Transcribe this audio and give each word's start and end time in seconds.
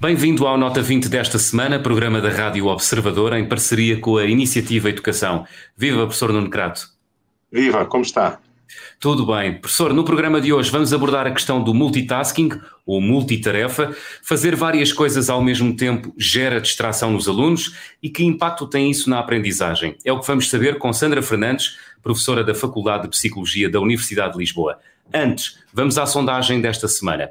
Bem-vindo 0.00 0.46
ao 0.46 0.58
Nota 0.58 0.82
20 0.82 1.08
desta 1.08 1.38
semana, 1.38 1.78
programa 1.78 2.20
da 2.20 2.28
Rádio 2.28 2.66
Observador, 2.66 3.32
em 3.32 3.48
parceria 3.48 3.98
com 3.98 4.18
a 4.18 4.26
Iniciativa 4.26 4.90
Educação. 4.90 5.46
Viva, 5.76 6.00
professor 6.00 6.30
Nuno 6.30 6.50
Crato. 6.50 6.90
Viva, 7.50 7.86
como 7.86 8.04
está? 8.04 8.38
Tudo 8.98 9.26
bem. 9.26 9.60
Professor, 9.60 9.92
no 9.92 10.04
programa 10.04 10.40
de 10.40 10.52
hoje 10.52 10.70
vamos 10.70 10.92
abordar 10.92 11.26
a 11.26 11.30
questão 11.30 11.62
do 11.62 11.72
multitasking, 11.72 12.50
ou 12.88 13.02
multitarefa. 13.02 13.94
Fazer 14.22 14.56
várias 14.56 14.92
coisas 14.92 15.28
ao 15.28 15.42
mesmo 15.42 15.76
tempo 15.76 16.14
gera 16.16 16.60
distração 16.60 17.12
nos 17.12 17.28
alunos 17.28 17.76
e 18.02 18.08
que 18.08 18.24
impacto 18.24 18.66
tem 18.66 18.90
isso 18.90 19.10
na 19.10 19.18
aprendizagem? 19.18 19.96
É 20.04 20.10
o 20.10 20.18
que 20.18 20.26
vamos 20.26 20.48
saber 20.48 20.78
com 20.78 20.90
Sandra 20.92 21.20
Fernandes, 21.20 21.76
professora 22.02 22.42
da 22.42 22.54
Faculdade 22.54 23.02
de 23.02 23.10
Psicologia 23.10 23.68
da 23.68 23.78
Universidade 23.78 24.32
de 24.32 24.38
Lisboa. 24.38 24.78
Antes, 25.12 25.58
vamos 25.72 25.98
à 25.98 26.06
sondagem 26.06 26.62
desta 26.62 26.88
semana. 26.88 27.30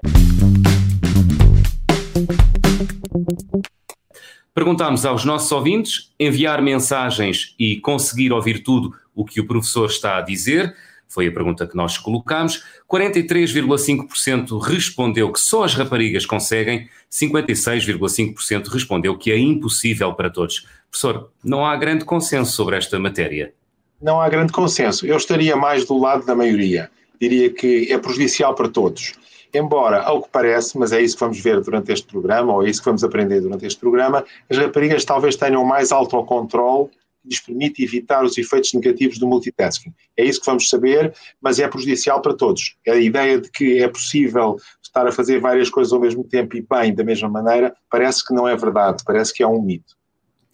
Perguntámos 4.53 5.05
aos 5.05 5.23
nossos 5.25 5.51
ouvintes 5.51 6.11
enviar 6.19 6.61
mensagens 6.61 7.55
e 7.59 7.77
conseguir 7.77 8.31
ouvir 8.31 8.63
tudo 8.63 8.93
o 9.15 9.25
que 9.25 9.39
o 9.39 9.47
professor 9.47 9.87
está 9.87 10.17
a 10.17 10.21
dizer. 10.21 10.75
Foi 11.07 11.27
a 11.27 11.31
pergunta 11.31 11.65
que 11.65 11.75
nós 11.75 11.97
colocámos. 11.97 12.63
43,5% 12.89 14.59
respondeu 14.61 15.31
que 15.31 15.39
só 15.39 15.63
as 15.63 15.73
raparigas 15.73 16.25
conseguem, 16.25 16.89
56,5% 17.11 18.67
respondeu 18.67 19.17
que 19.17 19.31
é 19.31 19.37
impossível 19.37 20.13
para 20.13 20.29
todos. 20.29 20.67
Professor, 20.89 21.31
não 21.43 21.65
há 21.65 21.75
grande 21.75 22.05
consenso 22.05 22.51
sobre 22.51 22.77
esta 22.77 22.99
matéria. 22.99 23.53
Não 24.01 24.21
há 24.21 24.29
grande 24.29 24.51
consenso. 24.51 25.05
Eu 25.05 25.17
estaria 25.17 25.55
mais 25.55 25.85
do 25.85 25.97
lado 25.97 26.25
da 26.25 26.35
maioria. 26.35 26.89
Diria 27.19 27.49
que 27.49 27.91
é 27.91 27.97
prejudicial 27.97 28.53
para 28.53 28.69
todos. 28.69 29.13
Embora, 29.53 30.01
ao 30.01 30.21
que 30.21 30.29
parece, 30.29 30.77
mas 30.77 30.91
é 30.91 31.01
isso 31.01 31.15
que 31.15 31.21
vamos 31.21 31.39
ver 31.39 31.61
durante 31.61 31.91
este 31.91 32.05
programa, 32.05 32.53
ou 32.53 32.65
é 32.65 32.69
isso 32.69 32.81
que 32.81 32.85
vamos 32.85 33.03
aprender 33.03 33.41
durante 33.41 33.65
este 33.65 33.79
programa, 33.79 34.23
as 34.49 34.57
raparigas 34.57 35.05
talvez 35.05 35.35
tenham 35.35 35.63
mais 35.63 35.91
autocontrole 35.91 36.89
lhes 37.27 37.39
permite 37.39 37.83
evitar 37.83 38.23
os 38.23 38.37
efeitos 38.37 38.73
negativos 38.73 39.17
do 39.17 39.27
multitasking. 39.27 39.93
É 40.15 40.23
isso 40.23 40.39
que 40.39 40.45
vamos 40.45 40.69
saber, 40.69 41.13
mas 41.41 41.59
é 41.59 41.67
prejudicial 41.67 42.21
para 42.21 42.33
todos. 42.33 42.77
A 42.87 42.95
ideia 42.95 43.39
de 43.39 43.49
que 43.51 43.81
é 43.83 43.87
possível 43.87 44.57
estar 44.81 45.05
a 45.05 45.11
fazer 45.11 45.39
várias 45.39 45.69
coisas 45.69 45.91
ao 45.91 45.99
mesmo 45.99 46.23
tempo 46.23 46.55
e 46.55 46.61
bem 46.61 46.93
da 46.95 47.03
mesma 47.03 47.29
maneira, 47.29 47.75
parece 47.89 48.25
que 48.25 48.33
não 48.33 48.47
é 48.47 48.55
verdade, 48.55 49.03
parece 49.05 49.33
que 49.33 49.43
é 49.43 49.47
um 49.47 49.61
mito. 49.61 49.96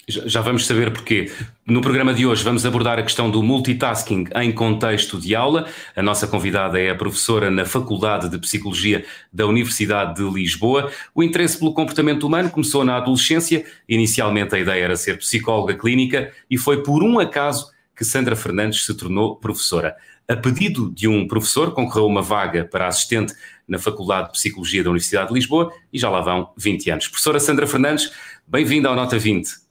Já 0.06 0.42
vamos 0.42 0.66
saber 0.66 0.92
porquê. 0.92 1.32
No 1.66 1.80
programa 1.80 2.14
de 2.14 2.26
hoje 2.26 2.44
vamos 2.44 2.66
abordar 2.66 3.00
a 3.00 3.04
questão 3.04 3.32
do 3.32 3.42
multitasking 3.42 4.26
em 4.36 4.52
contexto 4.52 5.18
de 5.18 5.34
aula. 5.34 5.66
A 5.96 6.02
nossa 6.02 6.28
convidada 6.28 6.78
é 6.78 6.90
a 6.90 6.96
professora 6.96 7.50
na 7.50 7.64
Faculdade 7.64 8.28
de 8.28 8.38
Psicologia 8.38 9.06
da 9.32 9.46
Universidade 9.46 10.16
de 10.16 10.30
Lisboa. 10.30 10.92
O 11.16 11.24
interesse 11.24 11.58
pelo 11.58 11.74
comportamento 11.74 12.28
humano 12.28 12.50
começou 12.50 12.84
na 12.84 12.98
adolescência. 12.98 13.64
Inicialmente 13.88 14.54
a 14.54 14.60
ideia 14.60 14.84
era 14.84 14.98
ser 14.98 15.20
psicóloga 15.20 15.74
clínica 15.74 16.34
e 16.52 16.58
foi 16.58 16.84
por 16.84 17.02
um 17.02 17.18
acaso 17.18 17.72
que 17.96 18.04
Sandra 18.04 18.36
Fernandes 18.36 18.84
se 18.84 18.94
tornou 18.96 19.38
professora. 19.38 19.96
A 20.28 20.36
pedido 20.36 20.92
de 20.92 21.08
um 21.08 21.26
professor, 21.28 21.72
concorreu 21.72 22.08
uma 22.08 22.22
vaga 22.22 22.66
para 22.66 22.90
assistente 22.90 23.34
na 23.66 23.80
Faculdade 23.80 24.28
de 24.28 24.34
Psicologia 24.34 24.84
da 24.84 24.90
Universidade 24.90 25.30
de 25.30 25.34
Lisboa 25.34 25.72
e 25.94 25.98
já 25.98 26.10
lá 26.10 26.20
vão 26.20 26.52
20 26.58 26.92
anos. 26.92 27.08
Professora 27.08 27.40
Sandra 27.40 27.66
Fernandes, 27.66 28.12
bem-vinda 28.46 28.90
ao 28.90 28.96
Nota 28.96 29.18
20. 29.18 29.63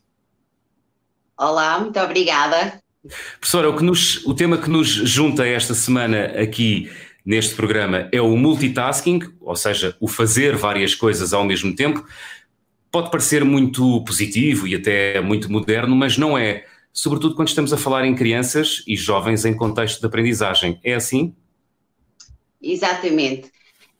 Olá, 1.43 1.81
muito 1.81 1.99
obrigada. 1.99 2.81
Professora, 3.41 3.69
o, 3.69 3.83
nos, 3.83 4.25
o 4.25 4.33
tema 4.33 4.57
que 4.57 4.71
nos 4.71 4.87
junta 4.87 5.45
esta 5.45 5.75
semana 5.75 6.27
aqui 6.41 6.89
neste 7.27 7.57
programa 7.57 8.09
é 8.13 8.23
o 8.23 8.37
multitasking, 8.37 9.19
ou 9.41 9.57
seja, 9.57 9.97
o 9.99 10.07
fazer 10.07 10.55
várias 10.55 10.95
coisas 10.95 11.33
ao 11.33 11.45
mesmo 11.45 11.75
tempo. 11.75 12.07
Pode 12.93 13.11
parecer 13.11 13.45
muito 13.45 14.05
positivo 14.05 14.69
e 14.69 14.77
até 14.77 15.21
muito 15.21 15.51
moderno, 15.51 15.97
mas 15.97 16.17
não 16.17 16.39
é. 16.39 16.65
Sobretudo 16.93 17.35
quando 17.35 17.49
estamos 17.49 17.73
a 17.73 17.77
falar 17.77 18.05
em 18.05 18.15
crianças 18.15 18.85
e 18.87 18.95
jovens 18.95 19.45
em 19.45 19.53
contexto 19.53 19.99
de 19.99 20.07
aprendizagem. 20.07 20.79
É 20.85 20.95
assim? 20.95 21.35
Exatamente. 22.63 23.51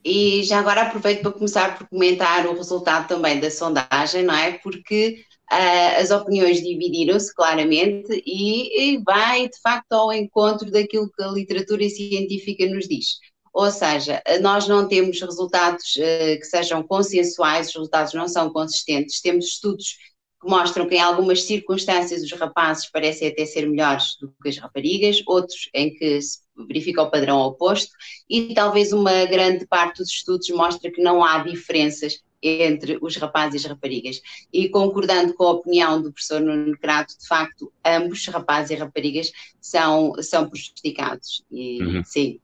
E 0.01 0.43
já 0.43 0.59
agora 0.59 0.83
aproveito 0.83 1.21
para 1.21 1.31
começar 1.33 1.77
por 1.77 1.89
comentar 1.89 2.47
o 2.47 2.55
resultado 2.55 3.05
também 3.05 3.41
da 3.41 3.51
sondagem, 3.51 4.23
não 4.23 4.33
é? 4.33 4.53
Porque 4.53 5.25
Uh, 5.51 6.01
as 6.01 6.09
opiniões 6.09 6.63
dividiram-se 6.63 7.33
claramente 7.35 8.23
e, 8.25 8.95
e, 8.95 9.03
vai 9.03 9.47
de 9.47 9.59
facto 9.61 9.91
ao 9.91 10.11
encontro 10.11 10.71
daquilo 10.71 11.11
que 11.11 11.21
a 11.21 11.27
literatura 11.27 11.87
científica 11.89 12.65
nos 12.65 12.87
diz. 12.87 13.19
Ou 13.53 13.69
seja, 13.69 14.21
nós 14.41 14.67
não 14.67 14.87
temos 14.87 15.21
resultados 15.21 15.95
uh, 15.97 16.39
que 16.39 16.45
sejam 16.45 16.81
consensuais, 16.81 17.67
os 17.67 17.75
resultados 17.75 18.13
não 18.13 18.27
são 18.27 18.51
consistentes, 18.51 19.21
temos 19.21 19.45
estudos 19.45 19.97
que 20.41 20.49
mostram 20.49 20.87
que 20.87 20.95
em 20.95 20.99
algumas 20.99 21.43
circunstâncias 21.43 22.21
os 22.21 22.31
rapazes 22.33 22.89
parecem 22.89 23.29
até 23.29 23.45
ser 23.45 23.67
melhores 23.67 24.17
do 24.19 24.33
que 24.41 24.49
as 24.49 24.57
raparigas, 24.57 25.21
outros 25.25 25.69
em 25.73 25.93
que 25.93 26.21
se 26.21 26.39
verifica 26.67 27.01
o 27.01 27.11
padrão 27.11 27.39
oposto, 27.39 27.91
e 28.29 28.53
talvez 28.53 28.91
uma 28.91 29.25
grande 29.25 29.65
parte 29.65 29.97
dos 29.97 30.09
estudos 30.09 30.49
mostra 30.49 30.91
que 30.91 31.01
não 31.01 31.23
há 31.23 31.39
diferenças 31.43 32.21
entre 32.43 32.97
os 33.01 33.15
rapazes 33.15 33.63
e 33.63 33.65
as 33.65 33.71
raparigas. 33.71 34.21
E 34.51 34.69
concordando 34.69 35.33
com 35.33 35.45
a 35.45 35.51
opinião 35.51 36.01
do 36.01 36.11
professor 36.11 36.41
Nuno 36.41 36.77
Crato, 36.77 37.15
de 37.19 37.27
facto, 37.27 37.71
ambos, 37.85 38.25
rapazes 38.27 38.71
e 38.71 38.75
raparigas, 38.75 39.31
são, 39.61 40.13
são 40.21 40.49
prejudicados. 40.49 41.43
E 41.51 41.81
uhum. 41.81 42.03
sim, 42.03 42.39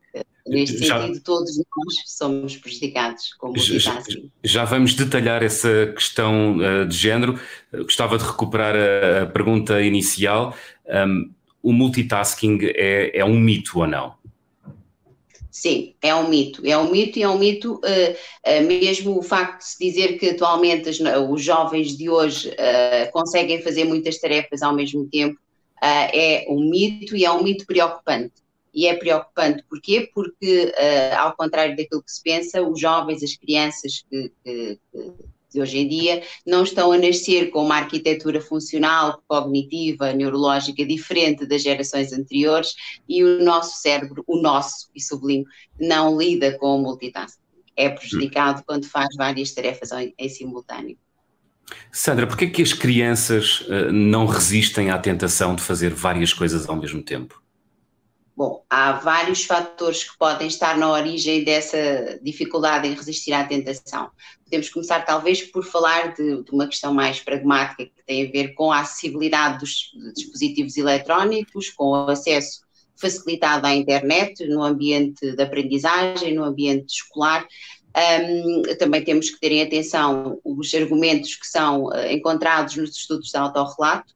neste 0.47 0.85
já, 0.85 1.01
sentido, 1.01 1.23
todos 1.23 1.57
nós 1.57 1.95
somos 2.05 2.57
prejudicados 2.57 3.33
com. 3.35 3.55
Já, 3.55 4.03
já 4.43 4.65
vamos 4.65 4.93
detalhar 4.93 5.43
essa 5.43 5.93
questão 5.95 6.57
uh, 6.57 6.85
de 6.85 6.97
género. 6.97 7.39
Gostava 7.71 8.17
de 8.17 8.25
recuperar 8.25 8.75
a, 8.75 9.23
a 9.23 9.25
pergunta 9.27 9.81
inicial. 9.81 10.55
Um, 10.87 11.31
o 11.61 11.73
multitasking 11.73 12.59
é, 12.63 13.19
é 13.19 13.25
um 13.25 13.37
mito 13.37 13.79
ou 13.79 13.87
não? 13.87 14.18
Sim, 15.59 15.93
é 16.01 16.15
um 16.15 16.29
mito. 16.29 16.65
É 16.65 16.77
um 16.77 16.89
mito 16.89 17.19
e 17.19 17.21
é 17.21 17.27
um 17.27 17.37
mito 17.37 17.73
uh, 17.73 17.79
uh, 17.79 18.65
mesmo 18.65 19.19
o 19.19 19.21
facto 19.21 19.59
de 19.59 19.65
se 19.65 19.77
dizer 19.77 20.17
que 20.17 20.29
atualmente 20.29 20.87
as, 20.87 20.99
os 21.29 21.43
jovens 21.43 21.97
de 21.97 22.09
hoje 22.09 22.47
uh, 22.47 23.11
conseguem 23.11 23.61
fazer 23.61 23.83
muitas 23.83 24.17
tarefas 24.19 24.61
ao 24.61 24.73
mesmo 24.73 25.05
tempo 25.09 25.37
é 25.81 26.45
um 26.49 26.69
mito 26.69 27.13
e 27.15 27.25
é 27.25 27.31
um 27.31 27.43
mito 27.43 27.65
preocupante. 27.65 28.35
E 28.73 28.87
é 28.87 28.95
preocupante 28.95 29.63
porquê? 29.69 30.09
Porque, 30.13 30.73
ao 31.17 31.33
contrário 31.37 31.75
daquilo 31.75 32.03
que 32.03 32.11
se 32.11 32.21
pensa, 32.21 32.61
os 32.61 32.77
jovens, 32.77 33.23
as 33.23 33.35
crianças 33.37 34.03
que, 34.09 34.29
que, 34.43 34.79
que 34.91 35.13
de 35.51 35.61
hoje 35.61 35.79
em 35.79 35.87
dia 35.87 36.21
não 36.45 36.63
estão 36.63 36.91
a 36.91 36.97
nascer 36.97 37.49
com 37.49 37.63
uma 37.63 37.77
arquitetura 37.77 38.39
funcional, 38.41 39.21
cognitiva, 39.27 40.13
neurológica 40.13 40.85
diferente 40.85 41.45
das 41.45 41.61
gerações 41.61 42.13
anteriores 42.13 42.73
e 43.07 43.23
o 43.23 43.43
nosso 43.43 43.81
cérebro, 43.81 44.23
o 44.27 44.41
nosso, 44.41 44.89
e 44.95 45.01
sublinho, 45.01 45.45
não 45.79 46.17
lida 46.17 46.57
com 46.57 46.77
o 46.77 46.81
multitasking. 46.81 47.39
É 47.75 47.89
prejudicado 47.89 48.63
quando 48.65 48.85
faz 48.85 49.07
várias 49.15 49.51
tarefas 49.51 49.91
em, 49.91 50.13
em 50.17 50.29
simultâneo. 50.29 50.97
Sandra, 51.91 52.27
por 52.27 52.37
que 52.37 52.45
é 52.45 52.49
que 52.49 52.61
as 52.61 52.73
crianças 52.73 53.61
uh, 53.61 53.91
não 53.91 54.25
resistem 54.25 54.89
à 54.89 54.97
tentação 54.97 55.55
de 55.55 55.61
fazer 55.61 55.93
várias 55.93 56.33
coisas 56.33 56.67
ao 56.67 56.75
mesmo 56.75 57.01
tempo? 57.01 57.41
Bom, 58.39 58.63
há 58.69 58.93
vários 58.93 59.43
fatores 59.43 60.05
que 60.05 60.17
podem 60.17 60.47
estar 60.47 60.77
na 60.77 60.89
origem 60.89 61.43
dessa 61.43 62.17
dificuldade 62.23 62.87
em 62.87 62.93
resistir 62.93 63.33
à 63.33 63.43
tentação. 63.43 64.09
Podemos 64.45 64.69
começar, 64.69 65.01
talvez, 65.01 65.41
por 65.41 65.61
falar 65.65 66.13
de, 66.13 66.41
de 66.43 66.51
uma 66.53 66.65
questão 66.65 66.93
mais 66.93 67.19
pragmática 67.19 67.83
que 67.83 68.05
tem 68.07 68.25
a 68.25 68.31
ver 68.31 68.53
com 68.53 68.71
a 68.71 68.79
acessibilidade 68.79 69.59
dos 69.59 69.91
dispositivos 70.15 70.77
eletrónicos, 70.77 71.69
com 71.69 71.89
o 71.89 72.09
acesso 72.09 72.61
facilitado 72.95 73.67
à 73.67 73.75
internet 73.75 74.47
no 74.47 74.63
ambiente 74.63 75.35
de 75.35 75.43
aprendizagem, 75.43 76.33
no 76.33 76.45
ambiente 76.45 76.93
escolar. 76.93 77.45
Um, 78.23 78.61
também 78.77 79.03
temos 79.03 79.29
que 79.29 79.39
ter 79.41 79.51
em 79.51 79.63
atenção 79.63 80.39
os 80.45 80.73
argumentos 80.73 81.35
que 81.35 81.45
são 81.45 81.87
uh, 81.87 82.09
encontrados 82.09 82.77
nos 82.77 82.95
estudos 82.95 83.31
de 83.31 83.37
autorrelato, 83.37 84.13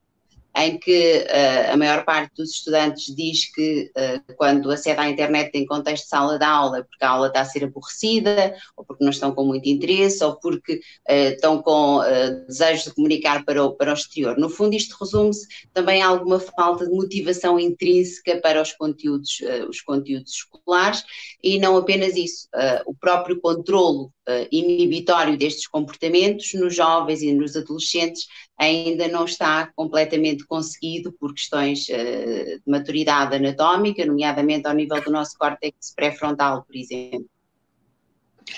em 0.56 0.78
que 0.78 1.26
uh, 1.28 1.74
a 1.74 1.78
maior 1.78 2.06
parte 2.06 2.36
dos 2.38 2.52
estudantes 2.52 3.14
diz 3.16 3.52
que 3.52 3.92
uh, 3.98 4.36
quando 4.36 4.70
acede 4.70 5.00
à 5.00 5.10
internet 5.10 5.52
em 5.56 5.66
contexto 5.66 6.04
de 6.04 6.10
sala 6.10 6.38
de 6.38 6.46
aula 6.46 6.84
porque 6.84 7.04
a 7.04 7.10
aula 7.10 7.28
está 7.28 7.42
a 7.42 7.46
ser 7.46 7.64
aborrecida, 7.64 8.56
ou 8.78 8.86
porque 8.86 9.04
não 9.04 9.12
estão 9.12 9.34
com 9.34 9.46
muito 9.46 9.68
interesse, 9.68 10.24
ou 10.24 10.36
porque 10.36 10.76
uh, 11.10 11.34
estão 11.34 11.62
com 11.62 12.02
desejo 12.48 12.86
de 12.86 12.96
comunicar 12.96 13.44
para 13.46 13.64
o, 13.64 13.72
para 13.76 13.92
o 13.92 13.94
exterior. 13.94 14.38
No 14.38 14.50
fundo, 14.50 14.76
isto 14.76 14.96
resume-se 15.00 15.48
também 15.74 16.02
a 16.02 16.08
alguma 16.08 16.40
falta 16.40 16.86
de 16.86 16.92
motivação 16.92 17.60
intrínseca 17.60 18.40
para 18.42 18.62
os 18.62 18.72
conteúdos, 18.74 19.42
os 19.68 19.82
conteúdos 19.82 20.34
escolares, 20.34 21.04
e 21.42 21.60
não 21.60 21.78
apenas 21.78 22.16
isso, 22.16 22.48
o 22.86 22.94
próprio 22.94 23.40
controlo 23.40 24.12
uh, 24.28 24.48
inibitório 24.52 25.38
destes 25.38 25.68
comportamentos 25.68 26.54
nos 26.54 26.76
jovens 26.76 27.22
e 27.22 27.34
nos 27.34 27.56
adolescentes 27.56 28.28
ainda 28.58 29.08
não 29.08 29.26
está 29.26 29.72
completamente 29.76 30.46
conseguido 30.46 31.12
por 31.14 31.34
questões 31.34 31.88
uh, 31.90 31.94
de 31.94 32.64
maturidade 32.68 33.36
anatómica, 33.36 34.06
nomeadamente 34.06 34.68
ao 34.68 34.74
nível 34.74 35.02
do 35.02 35.12
nosso 35.12 35.38
córtex 35.38 35.94
pré-frontal, 35.96 36.64
por 36.64 36.76
exemplo. 36.76 37.26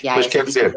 Mas 0.04 0.26
quer 0.26 0.44
dizer, 0.44 0.74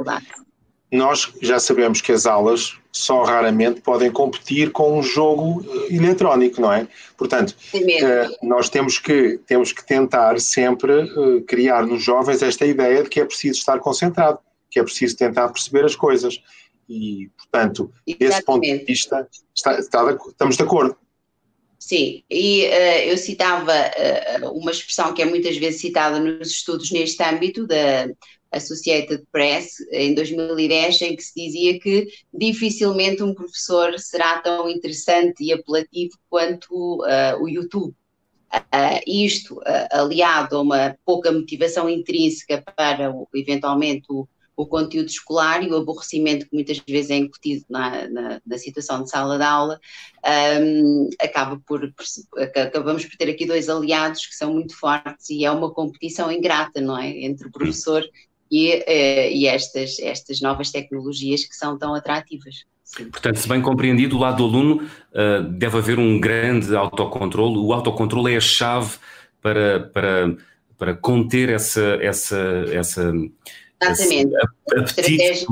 nós 0.92 1.32
já 1.42 1.60
sabemos 1.60 2.02
que 2.02 2.12
as 2.12 2.26
aulas 2.26 2.78
só 2.92 3.24
raramente 3.24 3.82
podem 3.82 4.12
competir 4.12 4.72
com 4.72 4.98
um 4.98 5.04
jogo 5.04 5.64
eh, 5.64 5.96
eletrónico, 5.96 6.60
não 6.60 6.74
é? 6.74 6.88
Portanto, 7.16 7.56
nós 8.42 8.70
temos 8.70 8.98
que, 8.98 9.40
temos 9.46 9.72
que 9.72 9.86
tentar 9.86 10.40
sempre 10.40 11.08
criar 11.46 11.86
nos 11.86 12.04
jovens 12.04 12.42
esta 12.42 12.66
ideia 12.66 13.04
de 13.04 13.10
que 13.10 13.20
é 13.20 13.26
preciso 13.26 13.60
estar 13.60 13.80
concentrado, 13.80 14.40
que 14.70 14.80
é 14.80 14.84
preciso 14.84 15.18
tentar 15.18 15.50
perceber 15.50 15.86
as 15.86 15.96
coisas. 15.96 16.42
E, 16.88 17.30
portanto, 17.38 17.92
Exatamente. 18.06 18.20
desse 18.20 18.44
ponto 18.44 18.62
de 18.62 18.86
vista, 18.86 19.28
está, 19.56 19.80
está, 19.80 20.18
estamos 20.28 20.58
de 20.58 20.64
acordo. 20.64 20.98
Sim, 21.78 22.24
e 22.30 22.66
uh, 22.66 23.10
eu 23.10 23.18
citava 23.18 23.74
uma 24.54 24.72
expressão 24.72 25.14
que 25.14 25.22
é 25.22 25.26
muitas 25.26 25.56
vezes 25.58 25.80
citada 25.80 26.20
nos 26.20 26.50
estudos 26.50 26.92
neste 26.92 27.24
âmbito, 27.24 27.66
da 27.66 28.10
Associated 28.52 29.24
Press 29.32 29.76
em 29.92 30.14
2010, 30.14 31.02
em 31.04 31.16
que 31.16 31.24
se 31.24 31.34
dizia 31.36 31.80
que 31.80 32.08
dificilmente 32.34 33.24
um 33.24 33.34
professor 33.34 33.98
será 34.00 34.40
tão 34.40 34.70
interessante 34.70 35.44
e 35.44 35.54
apelativo 35.54 36.18
quanto 36.30 37.04
uh, 37.04 37.42
o 37.42 37.48
YouTube. 37.48 37.94
Uh, 38.52 39.00
isto, 39.06 39.58
uh, 39.58 39.88
aliado 39.92 40.58
a 40.58 40.62
uma 40.62 40.98
pouca 41.06 41.32
motivação 41.32 41.88
intrínseca 41.88 42.64
para, 42.76 43.12
o, 43.12 43.28
eventualmente, 43.36 44.06
o, 44.10 44.28
o, 44.62 44.66
conteúdo 44.66 45.08
escolar 45.08 45.64
e 45.64 45.70
o 45.70 45.78
aborrecimento 45.78 46.46
que 46.46 46.54
muitas 46.54 46.80
vezes 46.88 47.12
é 47.12 47.16
incutido 47.16 47.66
na, 47.70 48.08
na, 48.10 48.42
na 48.46 48.58
situação 48.58 49.04
de 49.04 49.10
sala 49.10 49.38
de 49.38 49.44
aula, 49.44 49.80
um, 50.62 51.10
acaba 51.22 51.62
por, 51.66 51.94
acabamos 52.56 53.06
por 53.06 53.18
ter 53.18 53.30
aqui 53.30 53.46
dois 53.46 53.70
aliados 53.70 54.26
que 54.26 54.36
são 54.36 54.54
muito 54.54 54.78
fortes 54.78 55.30
e 55.30 55.46
é 55.46 55.52
uma 55.52 55.72
competição 55.72 56.32
ingrata, 56.32 56.82
não 56.82 56.98
é? 56.98 57.10
Entre 57.10 57.48
o 57.48 57.52
professor 57.52 58.04
e, 58.52 58.76
uh, 58.76 59.32
e 59.32 59.48
estas, 59.48 60.00
estas 60.00 60.42
novas 60.42 60.72
tecnologias 60.72 61.46
que 61.46 61.56
são 61.56 61.78
tão 61.78 61.94
atrativas. 61.94 62.66
Sim. 62.84 63.06
Portanto, 63.06 63.38
se 63.38 63.48
bem 63.48 63.62
compreendido, 63.62 64.16
do 64.16 64.22
lado 64.22 64.38
do 64.38 64.46
aluno 64.46 64.84
uh, 65.14 65.44
deve 65.44 65.78
haver 65.78 66.00
um 66.00 66.20
grande 66.20 66.76
autocontrole. 66.76 67.58
O 67.58 67.72
autocontrole 67.72 68.34
é 68.34 68.38
a 68.38 68.42
chave 68.42 68.98
para, 69.42 69.80
para, 69.94 70.36
para 70.76 70.96
conter 70.96 71.50
essa, 71.50 72.00
essa, 72.02 72.66
essa, 72.72 73.14
Exatamente. 73.82 74.32
apetite 74.78 75.46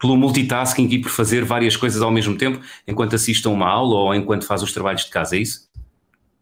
pelo 0.00 0.16
multitasking 0.16 0.88
e 0.88 1.00
por 1.00 1.10
fazer 1.10 1.44
várias 1.44 1.76
coisas 1.76 2.02
ao 2.02 2.10
mesmo 2.10 2.36
tempo, 2.36 2.60
enquanto 2.86 3.16
assiste 3.16 3.46
a 3.46 3.50
uma 3.50 3.68
aula 3.68 3.96
ou 3.96 4.14
enquanto 4.14 4.46
faz 4.46 4.62
os 4.62 4.72
trabalhos 4.72 5.04
de 5.04 5.10
casa, 5.10 5.36
é 5.36 5.40
isso? 5.40 5.66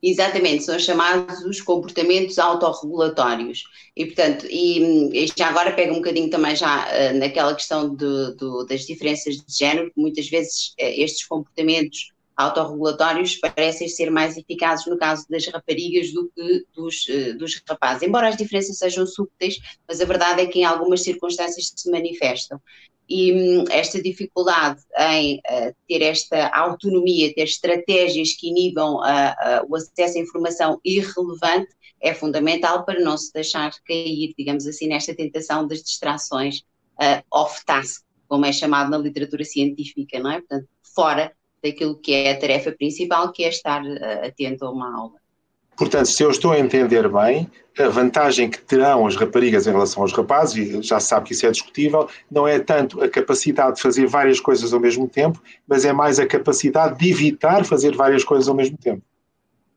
Exatamente, 0.03 0.65
são 0.65 0.79
chamados 0.79 1.41
os 1.47 1.63
comportamentos 1.63 2.39
autorregulatórios. 2.39 3.65
E, 3.97 4.05
portanto, 4.05 4.47
e, 4.51 5.25
e 5.25 5.27
já 5.35 5.49
agora 5.49 5.73
pega 5.73 5.93
um 5.93 5.97
bocadinho 5.97 6.29
também 6.29 6.55
já 6.55 6.87
uh, 6.87 7.19
naquela 7.19 7.55
questão 7.55 7.95
de, 7.95 8.37
de, 8.37 8.67
das 8.69 8.83
diferenças 8.83 9.37
de 9.37 9.45
género, 9.49 9.91
que 9.91 9.99
muitas 9.99 10.29
vezes 10.29 10.75
uh, 10.79 10.85
estes 11.01 11.27
comportamentos 11.27 12.13
autorregulatórios 12.37 13.37
parecem 13.37 13.89
ser 13.89 14.11
mais 14.11 14.37
eficazes 14.37 14.87
no 14.87 14.99
caso 14.99 15.27
das 15.29 15.47
raparigas 15.47 16.13
do 16.13 16.31
que 16.35 16.67
dos, 16.75 17.07
uh, 17.07 17.39
dos 17.39 17.63
rapazes. 17.69 18.03
Embora 18.03 18.29
as 18.29 18.37
diferenças 18.37 18.79
sejam 18.79 19.07
súteis, 19.07 19.59
mas 19.87 20.01
a 20.01 20.05
verdade 20.05 20.43
é 20.43 20.47
que 20.47 20.61
em 20.61 20.65
algumas 20.65 21.03
circunstâncias 21.03 21.73
se 21.75 21.91
manifestam 21.91 22.61
e 23.09 23.33
hum, 23.33 23.65
esta 23.71 24.01
dificuldade 24.01 24.83
em 24.99 25.37
uh, 25.37 25.75
ter 25.87 26.03
esta 26.03 26.49
autonomia, 26.49 27.35
ter 27.35 27.43
estratégias 27.43 28.33
que 28.33 28.49
inibam 28.49 28.97
uh, 28.97 29.01
uh, 29.01 29.67
o 29.69 29.77
acesso 29.77 30.19
à 30.19 30.21
informação 30.21 30.81
irrelevante 30.85 31.75
é 32.01 32.15
fundamental 32.15 32.85
para 32.85 33.01
não 33.01 33.17
se 33.17 33.33
deixar 33.33 33.73
cair, 33.87 34.35
digamos 34.39 34.67
assim, 34.67 34.89
nesta 34.89 35.15
tentação 35.15 35.67
das 35.67 35.83
distrações 35.83 36.63
off-task, 37.31 38.05
como 38.29 38.47
é 38.47 38.53
chamado 38.53 38.91
na 38.91 38.99
literatura 38.99 39.43
científica, 39.43 40.19
não 40.21 40.31
é? 40.31 40.39
Portanto, 40.39 40.69
fora 40.95 41.33
daquilo 41.65 41.97
que 41.97 42.13
é 42.13 42.33
a 42.33 42.39
tarefa 42.39 42.71
principal, 42.71 43.33
que 43.33 43.43
é 43.43 43.49
estar 43.49 43.83
atento 44.23 44.67
a 44.67 44.71
uma 44.71 44.95
aula. 44.95 45.15
Portanto, 45.77 46.07
se 46.07 46.23
eu 46.23 46.31
estou 46.31 46.53
a 46.53 46.59
entender 46.61 47.09
bem, 47.09 47.51
a 47.77 47.89
vantagem 47.89 48.49
que 48.49 48.61
terão 48.61 49.07
as 49.07 49.17
raparigas 49.17 49.67
em 49.67 49.73
relação 49.73 50.03
aos 50.03 50.13
rapazes, 50.13 50.55
e 50.55 50.83
já 50.83 51.01
se 51.01 51.09
sabe 51.09 51.27
que 51.27 51.33
isso 51.33 51.47
é 51.47 51.51
discutível, 51.51 52.09
não 52.31 52.47
é 52.47 52.61
tanto 52.61 53.03
a 53.03 53.09
capacidade 53.09 53.77
de 53.77 53.83
fazer 53.83 54.07
várias 54.07 54.39
coisas 54.39 54.73
ao 54.73 54.79
mesmo 54.79 55.09
tempo, 55.09 55.43
mas 55.67 55.85
é 55.85 55.93
mais 55.93 56.21
a 56.21 56.27
capacidade 56.27 56.97
de 56.99 57.11
evitar 57.11 57.65
fazer 57.65 57.97
várias 57.97 58.23
coisas 58.23 58.49
ao 58.49 58.55
mesmo 58.55 58.77
tempo. 58.79 59.03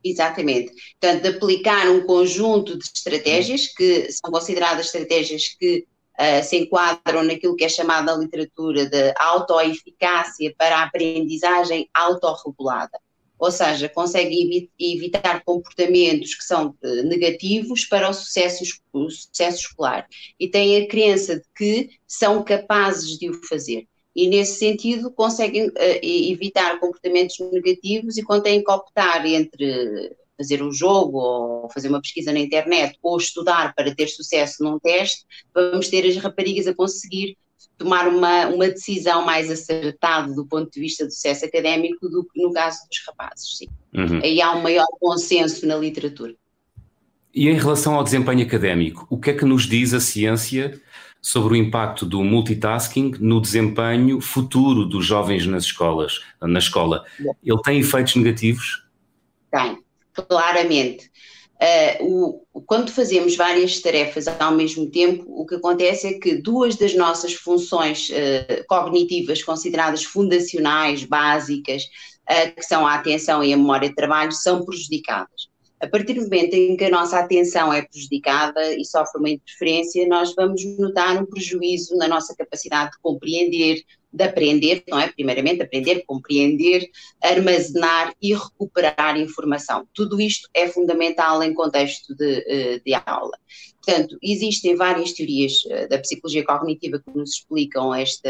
Exatamente. 0.04 0.72
Portanto, 1.00 1.24
de 1.24 1.30
aplicar 1.30 1.89
um 1.89 2.01
conjunto 2.01 2.78
de 2.78 2.86
estratégias 2.86 3.66
que 3.68 4.12
são 4.12 4.31
consideradas 4.31 4.86
estratégias 4.86 5.56
que 5.60 5.86
uh, 6.19 6.44
se 6.44 6.58
enquadram 6.58 7.24
naquilo 7.24 7.56
que 7.56 7.66
é 7.66 7.69
chamado 7.69 8.06
na 8.06 8.16
literatura 8.16 8.86
de 8.86 9.14
autoeficácia 9.18 10.54
para 10.58 10.78
a 10.78 10.84
aprendizagem 10.84 11.90
autorregulada 11.94 13.00
ou 13.40 13.52
seja, 13.52 13.88
consegue 13.88 14.69
evitar 14.80 15.44
comportamentos 15.44 16.34
que 16.34 16.44
são 16.44 16.75
eh, 16.84 17.04
negativos 17.04 17.86
para 17.86 18.10
o 18.10 18.14
sucesso, 18.14 18.64
o 18.92 19.10
sucesso 19.10 19.60
escolar 19.60 20.08
e 20.40 20.48
têm 20.50 20.81
a 20.81 20.88
crença 20.88 21.36
de 21.36 21.44
que 21.56 21.90
são 22.08 22.44
capazes 22.44 23.18
de 23.18 23.30
o 23.30 23.48
fazer. 23.48 23.88
E 24.16 24.28
nesse 24.28 24.58
sentido 24.58 25.12
conseguem 25.12 25.68
uh, 25.68 25.74
evitar 26.02 26.80
comportamentos 26.80 27.38
negativos 27.52 28.18
e 28.18 28.24
quando 28.24 28.44
têm 28.44 28.63
que 28.63 28.72
optar 28.72 29.24
entre 29.28 30.16
fazer 30.38 30.62
um 30.62 30.72
jogo 30.72 31.18
ou 31.18 31.69
fazer 31.69 31.89
uma 31.89 32.01
pesquisa 32.01 32.31
na 32.31 32.39
internet 32.39 32.98
ou 33.01 33.18
estudar 33.18 33.74
para 33.75 33.94
ter 33.94 34.07
sucesso 34.07 34.63
num 34.63 34.80
teste, 34.80 35.25
vamos 35.54 35.89
ter 35.89 36.06
as 36.06 36.16
raparigas 36.18 36.68
a 36.68 36.75
conseguir 36.75 37.36
tomar 37.78 38.07
uma, 38.07 38.48
uma 38.48 38.68
decisão 38.68 39.25
mais 39.25 39.50
acertada 39.51 40.34
do 40.34 40.45
ponto 40.45 40.72
de 40.72 40.80
vista 40.80 41.06
do 41.06 41.12
sucesso 41.12 41.45
académico 41.45 42.10
do 42.10 42.24
que 42.24 42.42
no 42.42 42.51
caso 42.51 42.80
dos 42.89 43.04
rapazes. 43.06 43.57
Sim. 43.57 43.68
Uhum. 43.94 44.19
Aí 44.24 44.42
há 44.42 44.54
um 44.54 44.62
maior 44.62 44.86
consenso 45.00 45.66
na 45.66 45.75
literatura. 45.75 46.34
E 47.34 47.48
em 47.48 47.54
relação 47.54 47.95
ao 47.95 48.04
desempenho 48.04 48.42
académico, 48.42 49.06
o 49.10 49.19
que 49.19 49.30
é 49.30 49.34
que 49.34 49.45
nos 49.45 49.63
diz 49.68 49.94
a 49.94 50.00
ciência 50.00 50.81
sobre 51.22 51.54
o 51.54 51.56
impacto 51.56 52.06
do 52.06 52.24
multitasking 52.24 53.13
no 53.19 53.39
desempenho 53.39 54.19
futuro 54.19 54.86
dos 54.86 55.06
jovens 55.06 55.45
nas 55.45 55.63
escolas, 55.63 56.22
na 56.42 56.57
escola? 56.57 57.03
Ele 57.44 57.62
tem 57.63 57.79
efeitos 57.79 58.15
negativos? 58.15 58.88
Tem, 59.51 59.77
claramente. 60.27 61.10
Uh, 61.60 62.43
o, 62.53 62.62
quando 62.62 62.91
fazemos 62.91 63.36
várias 63.36 63.81
tarefas 63.81 64.27
ao 64.27 64.51
mesmo 64.51 64.91
tempo, 64.91 65.25
o 65.27 65.46
que 65.46 65.55
acontece 65.55 66.07
é 66.07 66.19
que 66.19 66.36
duas 66.36 66.75
das 66.75 66.93
nossas 66.93 67.34
funções 67.34 68.10
uh, 68.10 68.63
cognitivas 68.67 69.43
consideradas 69.43 70.03
fundacionais, 70.03 71.03
básicas, 71.03 71.84
uh, 72.29 72.55
que 72.55 72.62
são 72.62 72.86
a 72.86 72.93
atenção 72.93 73.43
e 73.43 73.51
a 73.51 73.57
memória 73.57 73.89
de 73.89 73.96
trabalho, 73.96 74.31
são 74.31 74.63
prejudicadas. 74.63 75.50
A 75.79 75.88
partir 75.88 76.13
do 76.13 76.22
momento 76.22 76.55
em 76.55 76.75
que 76.75 76.86
a 76.86 76.89
nossa 76.89 77.19
atenção 77.19 77.72
é 77.72 77.84
prejudicada 77.84 78.74
e 78.74 78.84
sofre 78.84 79.19
uma 79.19 79.29
interferência, 79.29 80.07
nós 80.07 80.34
vamos 80.36 80.63
notar 80.77 81.22
um 81.22 81.25
prejuízo 81.25 81.96
na 81.98 82.07
nossa 82.07 82.36
capacidade 82.36 82.91
de 82.91 83.00
compreender, 83.00 83.84
de 84.12 84.24
aprender, 84.24 84.84
não 84.88 85.00
é? 85.00 85.07
Primeiramente, 85.10 85.62
aprender, 85.62 86.03
compreender, 86.07 86.89
armazenar 87.22 88.13
e 88.19 88.34
recuperar 88.34 89.19
informação. 89.19 89.88
Tudo 89.93 90.19
isto 90.19 90.50
é 90.51 90.67
fundamental 90.67 91.43
em 91.43 91.53
contexto 91.53 92.15
de, 92.15 92.43
eh, 92.48 92.81
de 92.84 92.93
aula. 93.05 93.38
Portanto, 93.86 94.17
existem 94.22 94.75
várias 94.75 95.13
teorias 95.13 95.60
eh, 95.69 95.88
da 95.88 96.00
psicologia 96.00 96.43
cognitiva 96.43 97.00
que 97.00 97.15
nos 97.15 97.36
explicam 97.36 97.93
este, 97.96 98.27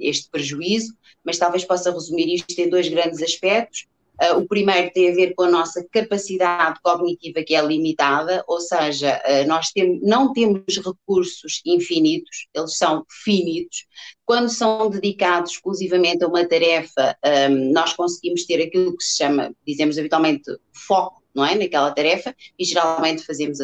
este 0.00 0.28
prejuízo, 0.30 0.94
mas 1.24 1.38
talvez 1.38 1.64
possa 1.64 1.90
resumir 1.90 2.34
isto 2.34 2.58
em 2.60 2.68
dois 2.68 2.88
grandes 2.88 3.22
aspectos. 3.22 3.86
Uh, 4.22 4.38
o 4.38 4.46
primeiro 4.46 4.90
tem 4.92 5.10
a 5.10 5.14
ver 5.14 5.34
com 5.34 5.44
a 5.44 5.50
nossa 5.50 5.86
capacidade 5.90 6.78
cognitiva 6.82 7.42
que 7.42 7.54
é 7.54 7.62
limitada, 7.62 8.44
ou 8.46 8.60
seja, 8.60 9.20
uh, 9.26 9.46
nós 9.48 9.70
tem, 9.70 9.98
não 10.02 10.32
temos 10.32 10.76
recursos 10.76 11.62
infinitos, 11.64 12.48
eles 12.54 12.76
são 12.76 13.04
finitos. 13.08 13.86
Quando 14.24 14.48
são 14.48 14.90
dedicados 14.90 15.52
exclusivamente 15.52 16.22
a 16.22 16.28
uma 16.28 16.46
tarefa, 16.46 17.16
um, 17.50 17.72
nós 17.72 17.94
conseguimos 17.94 18.44
ter 18.44 18.62
aquilo 18.62 18.96
que 18.96 19.02
se 19.02 19.16
chama, 19.16 19.54
dizemos 19.66 19.98
habitualmente, 19.98 20.44
foco 20.72 21.19
não 21.34 21.44
é, 21.44 21.54
naquela 21.54 21.90
tarefa 21.90 22.34
e 22.58 22.64
geralmente 22.64 23.24
fazemos, 23.24 23.58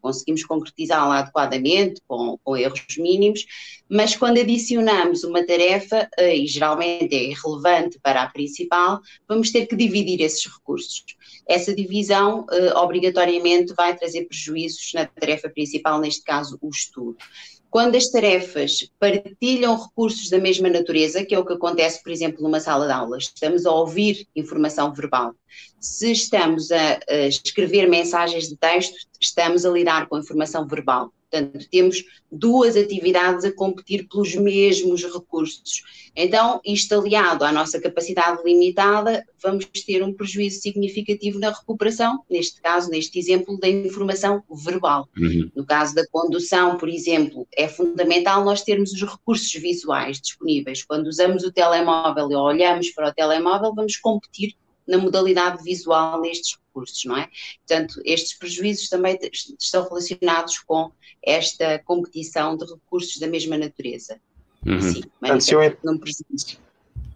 conseguimos 0.00 0.44
concretizá-la 0.44 1.18
adequadamente, 1.18 2.00
com, 2.06 2.38
com, 2.42 2.56
erros 2.56 2.82
mínimos, 2.98 3.44
mas 3.88 4.16
quando 4.16 4.40
adicionamos 4.40 5.22
uma 5.24 5.44
tarefa, 5.44 6.08
eh, 6.16 6.38
e 6.38 6.46
geralmente 6.46 7.14
é 7.14 7.24
irrelevante 7.24 7.98
para 8.02 8.22
a 8.22 8.28
principal, 8.28 9.00
vamos 9.28 9.50
ter 9.50 9.66
que 9.66 9.76
dividir 9.76 10.20
esses 10.20 10.46
recursos. 10.46 11.04
Essa 11.46 11.74
divisão 11.74 12.46
uh, 12.50 12.78
obrigatoriamente 12.78 13.74
vai 13.74 13.96
trazer 13.96 14.24
prejuízos 14.24 14.92
na 14.94 15.06
tarefa 15.06 15.50
principal, 15.50 16.00
neste 16.00 16.22
caso 16.22 16.56
o 16.62 16.70
estudo. 16.70 17.16
Quando 17.72 17.96
as 17.96 18.10
tarefas 18.10 18.86
partilham 19.00 19.74
recursos 19.82 20.28
da 20.28 20.38
mesma 20.38 20.68
natureza, 20.68 21.24
que 21.24 21.34
é 21.34 21.38
o 21.38 21.44
que 21.44 21.54
acontece, 21.54 22.02
por 22.02 22.12
exemplo, 22.12 22.42
numa 22.42 22.60
sala 22.60 22.84
de 22.84 22.92
aulas, 22.92 23.32
estamos 23.34 23.64
a 23.64 23.72
ouvir 23.72 24.28
informação 24.36 24.92
verbal. 24.92 25.34
Se 25.80 26.12
estamos 26.12 26.70
a, 26.70 27.00
a 27.08 27.26
escrever 27.28 27.88
mensagens 27.88 28.46
de 28.50 28.58
texto, 28.58 28.94
estamos 29.18 29.64
a 29.64 29.70
lidar 29.70 30.06
com 30.06 30.18
informação 30.18 30.66
verbal. 30.66 31.14
Portanto, 31.32 31.66
temos 31.70 32.04
duas 32.30 32.76
atividades 32.76 33.44
a 33.44 33.52
competir 33.52 34.06
pelos 34.06 34.34
mesmos 34.34 35.02
recursos. 35.02 35.82
Então, 36.14 36.60
isto 36.62 36.94
aliado 36.94 37.42
à 37.42 37.50
nossa 37.50 37.80
capacidade 37.80 38.42
limitada, 38.44 39.24
vamos 39.42 39.64
ter 39.64 40.02
um 40.02 40.12
prejuízo 40.12 40.60
significativo 40.60 41.38
na 41.38 41.50
recuperação, 41.50 42.22
neste 42.30 42.60
caso, 42.60 42.90
neste 42.90 43.18
exemplo, 43.18 43.58
da 43.58 43.68
informação 43.68 44.42
verbal. 44.62 45.08
Uhum. 45.16 45.50
No 45.56 45.64
caso 45.64 45.94
da 45.94 46.06
condução, 46.08 46.76
por 46.76 46.88
exemplo, 46.88 47.46
é 47.56 47.66
fundamental 47.66 48.44
nós 48.44 48.62
termos 48.62 48.92
os 48.92 49.02
recursos 49.02 49.52
visuais 49.54 50.20
disponíveis. 50.20 50.84
Quando 50.84 51.06
usamos 51.06 51.44
o 51.44 51.52
telemóvel 51.52 52.28
ou 52.28 52.44
olhamos 52.44 52.90
para 52.90 53.08
o 53.08 53.14
telemóvel, 53.14 53.74
vamos 53.74 53.96
competir 53.96 54.54
na 54.86 54.98
modalidade 54.98 55.62
visual 55.62 56.20
nestes 56.20 56.58
recursos, 56.66 57.04
não 57.04 57.16
é? 57.16 57.28
Portanto, 57.66 58.00
estes 58.04 58.34
prejuízos 58.38 58.88
também 58.88 59.18
estão 59.58 59.88
relacionados 59.88 60.58
com 60.60 60.90
esta 61.22 61.78
competição 61.80 62.56
de 62.56 62.64
recursos 62.64 63.18
da 63.18 63.26
mesma 63.26 63.56
natureza. 63.56 64.20
Uhum. 64.66 64.80
Sim, 64.80 65.02
mas 65.20 65.44
se, 65.44 65.54
eu 65.54 65.76
não 65.82 65.98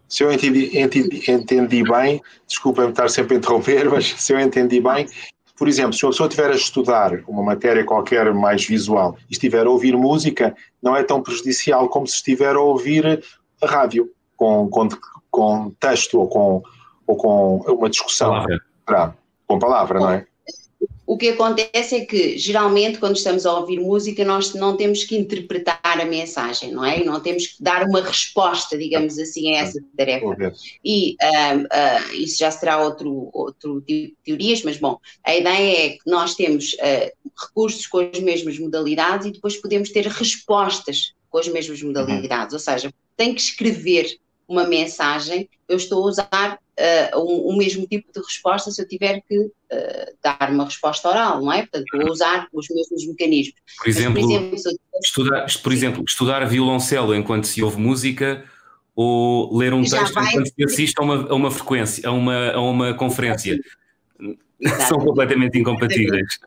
se 0.08 0.22
eu 0.22 0.32
entendi, 0.32 0.78
entendi, 0.78 1.30
entendi 1.30 1.82
bem, 1.82 2.22
desculpa-me 2.46 2.90
estar 2.90 3.08
sempre 3.08 3.34
a 3.34 3.38
interromper, 3.38 3.88
mas 3.90 4.06
se 4.06 4.32
eu 4.32 4.40
entendi 4.40 4.80
bem, 4.80 5.08
por 5.56 5.68
exemplo, 5.68 5.94
se 5.94 6.04
uma 6.04 6.12
pessoa 6.12 6.28
estiver 6.28 6.50
a 6.50 6.54
estudar 6.54 7.24
uma 7.26 7.42
matéria 7.42 7.84
qualquer 7.84 8.32
mais 8.32 8.64
visual 8.64 9.16
e 9.28 9.32
estiver 9.32 9.66
a 9.66 9.70
ouvir 9.70 9.96
música, 9.96 10.54
não 10.82 10.94
é 10.94 11.02
tão 11.02 11.22
prejudicial 11.22 11.88
como 11.88 12.06
se 12.06 12.16
estiver 12.16 12.54
a 12.54 12.60
ouvir 12.60 13.24
a 13.60 13.66
rádio, 13.66 14.10
com, 14.36 14.68
com, 14.68 14.88
com 15.30 15.70
texto 15.80 16.20
ou 16.20 16.28
com, 16.28 16.62
ou 17.06 17.16
com 17.16 17.56
uma 17.58 17.88
discussão. 17.88 18.30
Palavra. 18.84 19.18
Com 19.46 19.58
palavra, 19.58 20.00
não 20.00 20.10
é? 20.10 20.26
O 21.06 21.16
que 21.16 21.28
acontece 21.28 21.94
é 21.94 22.04
que, 22.04 22.36
geralmente, 22.36 22.98
quando 22.98 23.16
estamos 23.16 23.46
a 23.46 23.56
ouvir 23.56 23.78
música, 23.78 24.24
nós 24.24 24.52
não 24.54 24.76
temos 24.76 25.04
que 25.04 25.16
interpretar 25.16 25.80
a 25.84 26.04
mensagem, 26.04 26.72
não 26.72 26.84
é? 26.84 27.00
E 27.00 27.04
não 27.04 27.20
temos 27.20 27.46
que 27.46 27.62
dar 27.62 27.84
uma 27.84 28.02
resposta, 28.02 28.76
digamos 28.76 29.16
assim, 29.16 29.54
a 29.54 29.60
essa 29.60 29.80
tarefa. 29.96 30.52
E 30.84 31.14
uh, 31.22 31.60
uh, 31.60 32.12
isso 32.12 32.38
já 32.38 32.50
será 32.50 32.82
outro, 32.82 33.30
outro 33.32 33.80
tipo 33.82 34.08
de 34.08 34.14
teorias, 34.24 34.64
mas, 34.64 34.78
bom, 34.78 34.98
a 35.24 35.36
ideia 35.36 35.86
é 35.86 35.90
que 35.90 36.10
nós 36.10 36.34
temos 36.34 36.72
uh, 36.72 37.30
recursos 37.40 37.86
com 37.86 37.98
as 37.98 38.18
mesmas 38.18 38.58
modalidades 38.58 39.28
e 39.28 39.30
depois 39.30 39.56
podemos 39.56 39.90
ter 39.90 40.06
respostas 40.08 41.14
com 41.30 41.38
as 41.38 41.46
mesmas 41.46 41.80
modalidades. 41.80 42.52
Uhum. 42.52 42.56
Ou 42.56 42.60
seja, 42.60 42.92
tem 43.16 43.32
que 43.32 43.40
escrever 43.40 44.18
uma 44.48 44.64
mensagem, 44.64 45.48
eu 45.68 45.76
estou 45.76 46.04
a 46.04 46.08
usar 46.08 46.58
uh, 46.78 47.18
o, 47.18 47.50
o, 47.50 47.56
mesmo 47.56 47.86
tipo 47.86 48.12
de 48.12 48.20
resposta 48.20 48.70
se 48.70 48.80
eu 48.80 48.88
tiver 48.88 49.22
que 49.28 49.38
uh, 49.38 49.52
dar 50.22 50.50
uma 50.50 50.64
resposta 50.64 51.08
oral, 51.08 51.42
não 51.42 51.52
é? 51.52 51.62
Portanto, 51.62 51.84
vou 51.92 52.10
usar 52.10 52.46
os 52.52 52.66
mesmos 52.68 53.06
mecanismos. 53.06 53.60
Por 53.78 53.88
exemplo, 53.88 54.22
Mas, 54.22 54.24
por 54.24 54.32
exemplo, 54.32 54.58
tiver... 54.58 55.00
estudar, 55.04 55.46
por 55.62 55.72
exemplo, 55.72 56.04
estudar 56.06 56.44
violoncelo 56.46 57.14
enquanto 57.14 57.46
se 57.46 57.62
ouve 57.62 57.78
música 57.78 58.44
ou 58.94 59.56
ler 59.56 59.74
um 59.74 59.82
texto 59.82 60.14
vai... 60.14 60.28
enquanto 60.28 60.48
se 60.48 60.64
assiste 60.64 60.94
a 60.98 61.02
uma, 61.02 61.28
a 61.28 61.34
uma 61.34 61.50
frequência, 61.50 62.08
a 62.08 62.12
uma, 62.12 62.50
a 62.52 62.60
uma 62.60 62.94
conferência. 62.94 63.58
Exatamente. 64.58 64.88
são 64.88 64.98
completamente 64.98 65.58
incompatíveis. 65.58 66.38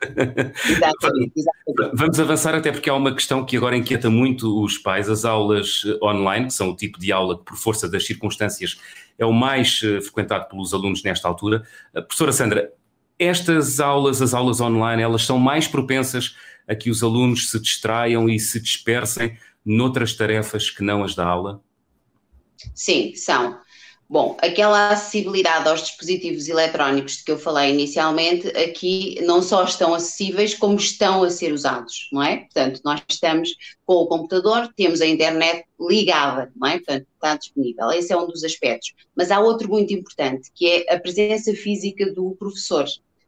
Exatamente, 0.67 1.33
exatamente. 1.35 1.91
Vamos 1.93 2.19
avançar 2.19 2.55
até 2.55 2.71
porque 2.71 2.89
há 2.89 2.95
uma 2.95 3.13
questão 3.13 3.45
que 3.45 3.55
agora 3.55 3.77
inquieta 3.77 4.09
muito 4.09 4.63
os 4.63 4.77
pais, 4.77 5.09
as 5.09 5.25
aulas 5.25 5.83
eh, 5.85 6.03
online, 6.03 6.47
que 6.47 6.53
são 6.53 6.69
o 6.69 6.75
tipo 6.75 6.99
de 6.99 7.11
aula 7.11 7.37
que 7.37 7.45
por 7.45 7.55
força 7.55 7.87
das 7.87 8.05
circunstâncias 8.05 8.79
é 9.17 9.25
o 9.25 9.31
mais 9.31 9.81
eh, 9.83 10.01
frequentado 10.01 10.49
pelos 10.49 10.73
alunos 10.73 11.03
nesta 11.03 11.27
altura. 11.27 11.63
Eh, 11.93 12.01
professora 12.01 12.31
Sandra, 12.31 12.73
estas 13.19 13.79
aulas, 13.79 14.21
as 14.21 14.33
aulas 14.33 14.59
online, 14.59 15.03
elas 15.03 15.23
são 15.23 15.37
mais 15.37 15.67
propensas 15.67 16.35
a 16.67 16.73
que 16.73 16.89
os 16.89 17.03
alunos 17.03 17.51
se 17.51 17.59
distraiam 17.59 18.27
e 18.27 18.39
se 18.39 18.59
dispersem 18.59 19.37
noutras 19.63 20.13
tarefas 20.15 20.69
que 20.69 20.83
não 20.83 21.03
as 21.03 21.13
da 21.13 21.25
aula? 21.25 21.61
Sim, 22.73 23.13
são. 23.15 23.59
Bom, 24.11 24.35
aquela 24.41 24.89
acessibilidade 24.89 25.69
aos 25.69 25.83
dispositivos 25.83 26.47
eletrónicos 26.47 27.17
de 27.17 27.23
que 27.23 27.31
eu 27.31 27.37
falei 27.37 27.71
inicialmente, 27.71 28.47
aqui 28.57 29.21
não 29.21 29.39
só 29.39 29.63
estão 29.63 29.93
acessíveis, 29.93 30.55
como 30.55 30.77
estão 30.77 31.21
a 31.21 31.29
ser 31.29 31.53
usados, 31.53 32.09
não 32.11 32.23
é? 32.23 32.37
Portanto, 32.37 32.81
nós 32.83 33.03
estamos 33.07 33.51
com 33.85 33.93
o 33.93 34.07
computador, 34.07 34.67
temos 34.75 34.99
a 34.99 35.05
internet 35.05 35.63
ligada, 35.79 36.51
não 36.55 36.67
é? 36.67 36.77
Portanto, 36.77 37.05
está 37.13 37.37
disponível. 37.37 37.91
Esse 37.91 38.11
é 38.11 38.17
um 38.17 38.25
dos 38.25 38.43
aspectos. 38.43 38.95
Mas 39.15 39.29
há 39.29 39.39
outro 39.39 39.69
muito 39.69 39.93
importante, 39.93 40.49
que 40.55 40.67
é 40.67 40.91
a 40.91 40.99
presença 40.99 41.53
física 41.53 42.11
do 42.11 42.31
professor, 42.31 42.85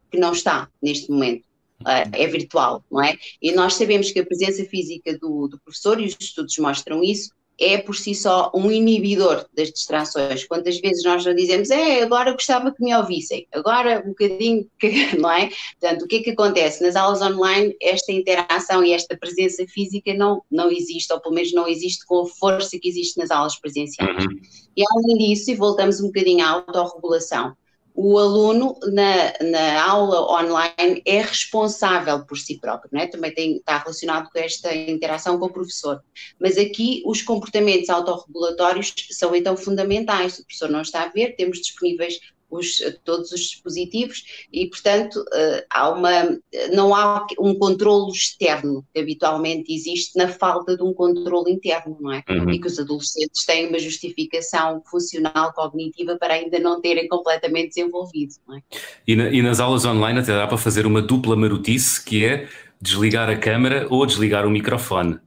que 0.10 0.18
não 0.18 0.32
está 0.32 0.68
neste 0.82 1.12
momento. 1.12 1.46
Uh, 1.82 2.10
é 2.12 2.28
virtual, 2.28 2.84
não 2.92 3.04
é? 3.04 3.18
E 3.40 3.52
nós 3.52 3.76
sabemos 3.76 4.12
que 4.12 4.20
a 4.20 4.26
presença 4.26 4.64
física 4.66 5.16
do, 5.18 5.48
do 5.48 5.60
professor, 5.60 6.00
e 6.00 6.06
os 6.06 6.18
estudos 6.20 6.58
mostram 6.58 7.04
isso, 7.04 7.32
é 7.62 7.78
por 7.78 7.96
si 7.96 8.16
só 8.16 8.52
um 8.56 8.72
inibidor 8.72 9.46
das 9.54 9.70
distrações. 9.70 10.46
Quantas 10.46 10.80
vezes 10.80 11.04
nós 11.04 11.24
já 11.24 11.32
dizemos, 11.32 11.70
é, 11.70 12.02
agora 12.02 12.32
gostava 12.32 12.72
que 12.72 12.84
me 12.84 12.96
ouvissem, 12.96 13.48
agora 13.54 14.02
um 14.06 14.10
bocadinho, 14.10 14.68
não 15.20 15.32
é? 15.32 15.50
Portanto, 15.80 16.04
o 16.04 16.08
que 16.08 16.18
é 16.18 16.24
que 16.24 16.30
acontece? 16.32 16.82
Nas 16.82 16.96
aulas 16.96 17.22
online, 17.22 17.76
esta 17.82 18.12
interação 18.12 18.84
e 18.84 18.94
esta 18.94 19.16
presença 19.16 19.64
física 19.68 20.14
não, 20.14 20.42
não 20.50 20.72
existe, 20.72 21.14
ou 21.14 21.22
pelo 21.22 21.36
menos 21.36 21.54
não 21.54 21.68
existe 21.68 22.06
com 22.06 22.22
a 22.22 22.28
força 22.28 22.80
que 22.80 22.90
existe 22.90 23.20
nas 23.20 23.30
aulas 23.30 23.60
presenciais. 23.60 24.26
Uhum. 24.26 24.40
E 24.76 24.84
além 24.90 25.18
disso, 25.18 25.52
e 25.52 25.56
voltamos 25.56 26.00
um 26.00 26.08
bocadinho 26.08 26.44
à 26.44 26.50
autorregulação, 26.50 27.56
o 27.94 28.18
aluno 28.18 28.78
na, 28.84 29.34
na, 29.50 29.84
aula 29.84 30.42
online 30.42 31.02
é 31.06 31.22
responsável 31.22 32.26
por 32.26 32.38
si 32.38 32.60
próprio, 32.60 32.90
não 32.92 33.02
é? 33.02 33.08
também 33.08 33.34
tem, 33.34 33.58
está 33.58 33.78
relacionado 33.78 34.30
com 34.30 34.40
esta 34.40 34.74
interação 34.74 35.38
com 35.38 35.46
o 35.46 35.54
professor. 35.54 36.02
Mas 36.40 36.58
aqui 36.58 37.04
os 37.06 37.22
comportamentos 37.22 37.90
autorregulatórios 37.90 38.94
são 39.12 39.36
então 39.36 39.56
fundamentais. 39.58 40.34
Se 40.34 40.42
o 40.42 40.46
professor 40.46 40.70
não 40.70 40.82
está 40.82 41.04
a 41.04 41.10
ver, 41.10 41.36
temos 41.36 41.60
disponíveis 41.60 42.20
os, 42.52 42.82
todos 43.04 43.32
os 43.32 43.40
dispositivos 43.42 44.24
e, 44.52 44.68
portanto, 44.68 45.24
eh, 45.34 45.66
há 45.70 45.90
uma, 45.90 46.38
não 46.74 46.94
há 46.94 47.26
um 47.40 47.56
controlo 47.56 48.12
externo 48.12 48.86
que 48.94 49.00
habitualmente 49.00 49.74
existe 49.74 50.18
na 50.18 50.28
falta 50.28 50.76
de 50.76 50.84
um 50.84 50.94
controle 50.94 51.52
interno, 51.52 51.98
não 52.00 52.12
é? 52.12 52.24
Uhum. 52.30 52.52
E 52.52 52.60
que 52.60 52.68
os 52.68 52.78
adolescentes 52.78 53.46
têm 53.46 53.70
uma 53.70 53.80
justificação 53.80 54.82
funcional 54.90 55.54
cognitiva 55.54 56.18
para 56.18 56.34
ainda 56.34 56.60
não 56.60 56.82
terem 56.82 57.08
completamente 57.08 57.70
desenvolvido, 57.70 58.34
não 58.48 58.58
é? 58.58 58.62
E, 59.08 59.16
na, 59.16 59.30
e 59.30 59.42
nas 59.42 59.60
aulas 59.60 59.86
online 59.86 60.20
até 60.20 60.34
dá 60.34 60.46
para 60.46 60.58
fazer 60.58 60.86
uma 60.86 61.02
dupla 61.02 61.36
marotice, 61.36 62.04
que 62.04 62.26
é 62.26 62.48
desligar 62.82 63.30
a 63.30 63.38
câmara 63.38 63.88
ou 63.90 64.06
desligar 64.06 64.46
o 64.46 64.50
microfone. 64.50 65.20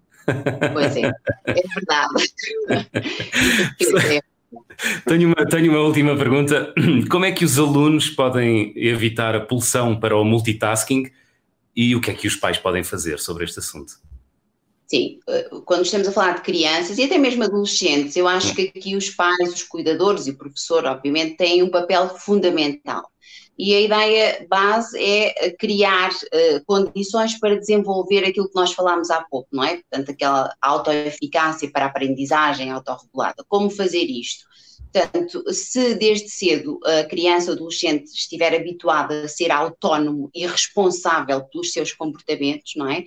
Pois 0.72 0.96
é, 0.96 1.10
é 1.46 1.62
verdade. 1.74 2.24
tenho, 5.06 5.28
uma, 5.28 5.46
tenho 5.46 5.70
uma 5.70 5.80
última 5.80 6.16
pergunta. 6.16 6.72
Como 7.10 7.24
é 7.24 7.32
que 7.32 7.44
os 7.44 7.58
alunos 7.58 8.10
podem 8.10 8.72
evitar 8.76 9.34
a 9.34 9.40
pulsão 9.40 9.98
para 9.98 10.16
o 10.16 10.24
multitasking 10.24 11.10
e 11.74 11.94
o 11.94 12.00
que 12.00 12.10
é 12.10 12.14
que 12.14 12.26
os 12.26 12.36
pais 12.36 12.58
podem 12.58 12.82
fazer 12.84 13.18
sobre 13.18 13.44
este 13.44 13.58
assunto? 13.58 13.94
Sim, 14.86 15.18
eh, 15.28 15.48
quando 15.64 15.84
estamos 15.84 16.06
a 16.06 16.12
falar 16.12 16.34
de 16.36 16.42
crianças 16.42 16.98
e 16.98 17.04
até 17.04 17.16
mesmo 17.16 17.42
adolescentes, 17.42 18.16
eu 18.16 18.28
acho 18.28 18.54
que 18.54 18.72
aqui 18.74 18.94
os 18.96 19.10
pais, 19.10 19.52
os 19.52 19.62
cuidadores 19.62 20.26
e 20.26 20.30
o 20.30 20.38
professor, 20.38 20.84
obviamente, 20.84 21.36
têm 21.36 21.62
um 21.62 21.70
papel 21.70 22.08
fundamental. 22.18 23.10
E 23.58 23.74
a 23.74 23.80
ideia 23.80 24.46
base 24.48 24.98
é 25.00 25.50
criar 25.52 26.10
uh, 26.10 26.64
condições 26.66 27.38
para 27.38 27.56
desenvolver 27.56 28.24
aquilo 28.24 28.48
que 28.48 28.54
nós 28.54 28.72
falámos 28.72 29.10
há 29.10 29.22
pouco, 29.22 29.48
não 29.52 29.62
é? 29.62 29.76
Portanto, 29.76 30.10
aquela 30.10 30.54
autoeficácia 30.60 31.70
para 31.70 31.84
a 31.84 31.88
aprendizagem 31.88 32.70
autorregulada. 32.70 33.44
Como 33.48 33.70
fazer 33.70 34.02
isto? 34.02 34.44
Portanto, 34.94 35.42
se 35.52 35.96
desde 35.96 36.28
cedo 36.28 36.78
a 36.84 37.02
criança 37.02 37.50
ou 37.50 37.56
adolescente 37.56 38.12
estiver 38.14 38.54
habituada 38.54 39.24
a 39.24 39.28
ser 39.28 39.50
autónomo 39.50 40.30
e 40.32 40.46
responsável 40.46 41.42
pelos 41.46 41.72
seus 41.72 41.92
comportamentos, 41.92 42.74
não 42.76 42.88
é? 42.88 43.04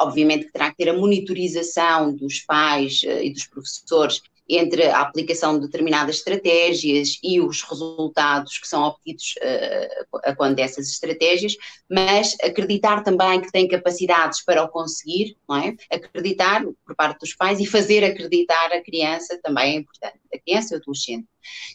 Obviamente 0.00 0.46
que 0.46 0.52
terá 0.52 0.70
que 0.72 0.78
ter 0.78 0.88
a 0.88 0.98
monitorização 0.98 2.12
dos 2.12 2.40
pais 2.40 3.02
uh, 3.04 3.22
e 3.22 3.32
dos 3.32 3.46
professores 3.46 4.20
entre 4.48 4.86
a 4.86 5.00
aplicação 5.00 5.54
de 5.54 5.66
determinadas 5.66 6.16
estratégias 6.16 7.18
e 7.22 7.40
os 7.40 7.62
resultados 7.62 8.58
que 8.58 8.66
são 8.66 8.82
obtidos 8.82 9.34
uh, 9.42 10.36
quando 10.36 10.56
dessas 10.56 10.88
estratégias, 10.88 11.54
mas 11.88 12.34
acreditar 12.42 13.02
também 13.02 13.40
que 13.40 13.52
tem 13.52 13.68
capacidades 13.68 14.42
para 14.44 14.62
o 14.62 14.68
conseguir, 14.68 15.36
não 15.48 15.56
é? 15.56 15.76
Acreditar 15.90 16.64
por 16.86 16.96
parte 16.96 17.20
dos 17.20 17.34
pais 17.34 17.60
e 17.60 17.66
fazer 17.66 18.02
acreditar 18.04 18.72
a 18.72 18.82
criança 18.82 19.38
também 19.42 19.74
é 19.74 19.78
importante, 19.78 20.18
a 20.32 20.38
criança 20.38 20.74
e 20.74 20.78
o 20.78 20.80
adolescente. 20.80 21.26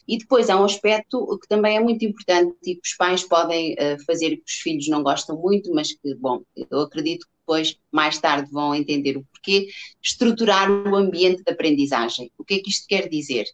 E 0.06 0.18
depois 0.18 0.50
há 0.50 0.60
um 0.60 0.64
aspecto 0.64 1.38
que 1.40 1.48
também 1.48 1.76
é 1.76 1.80
muito 1.80 2.04
importante 2.04 2.56
e 2.64 2.74
que 2.74 2.88
os 2.88 2.94
pais 2.96 3.22
podem 3.22 3.74
uh, 3.74 4.04
fazer 4.04 4.36
que 4.36 4.44
os 4.46 4.54
filhos 4.54 4.88
não 4.88 5.02
gostam 5.02 5.36
muito, 5.36 5.72
mas 5.72 5.92
que, 5.92 6.14
bom, 6.14 6.42
eu 6.70 6.80
acredito 6.80 7.26
depois, 7.44 7.76
mais 7.92 8.18
tarde, 8.18 8.50
vão 8.50 8.74
entender 8.74 9.16
o 9.18 9.24
porquê, 9.24 9.68
estruturar 10.02 10.70
o 10.70 10.96
ambiente 10.96 11.42
de 11.44 11.52
aprendizagem. 11.52 12.30
O 12.38 12.44
que 12.44 12.54
é 12.54 12.58
que 12.58 12.70
isto 12.70 12.86
quer 12.88 13.08
dizer? 13.08 13.46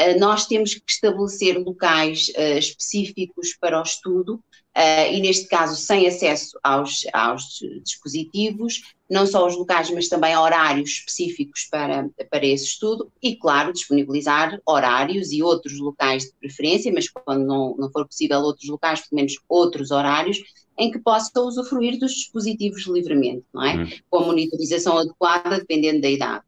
Uh, 0.00 0.18
nós 0.18 0.46
temos 0.46 0.74
que 0.74 0.82
estabelecer 0.88 1.58
locais 1.58 2.28
uh, 2.30 2.58
específicos 2.58 3.54
para 3.60 3.78
o 3.78 3.82
estudo, 3.82 4.42
uh, 4.76 5.12
e 5.12 5.20
neste 5.20 5.46
caso 5.48 5.76
sem 5.76 6.06
acesso 6.06 6.58
aos, 6.62 7.02
aos 7.12 7.60
dispositivos, 7.82 8.82
não 9.08 9.26
só 9.26 9.46
os 9.46 9.56
locais, 9.56 9.90
mas 9.90 10.08
também 10.08 10.36
horários 10.36 10.90
específicos 10.90 11.66
para, 11.70 12.08
para 12.30 12.46
esse 12.46 12.64
estudo 12.64 13.12
e, 13.22 13.36
claro, 13.36 13.72
disponibilizar 13.72 14.58
horários 14.66 15.32
e 15.32 15.42
outros 15.42 15.78
locais 15.78 16.24
de 16.24 16.32
preferência, 16.40 16.92
mas 16.92 17.08
quando 17.08 17.44
não, 17.44 17.76
não 17.76 17.90
for 17.90 18.06
possível 18.06 18.38
outros 18.40 18.68
locais, 18.68 19.00
pelo 19.00 19.16
menos 19.16 19.34
outros 19.48 19.90
horários, 19.90 20.38
em 20.78 20.90
que 20.90 20.98
possa 20.98 21.38
usufruir 21.40 21.98
dos 21.98 22.12
dispositivos 22.12 22.86
livremente, 22.86 23.44
não 23.52 23.62
é? 23.62 23.76
Uhum. 23.76 23.90
Com 24.08 24.18
a 24.18 24.26
monitorização 24.26 24.98
adequada, 24.98 25.58
dependendo 25.58 26.00
da 26.00 26.08
idade. 26.08 26.44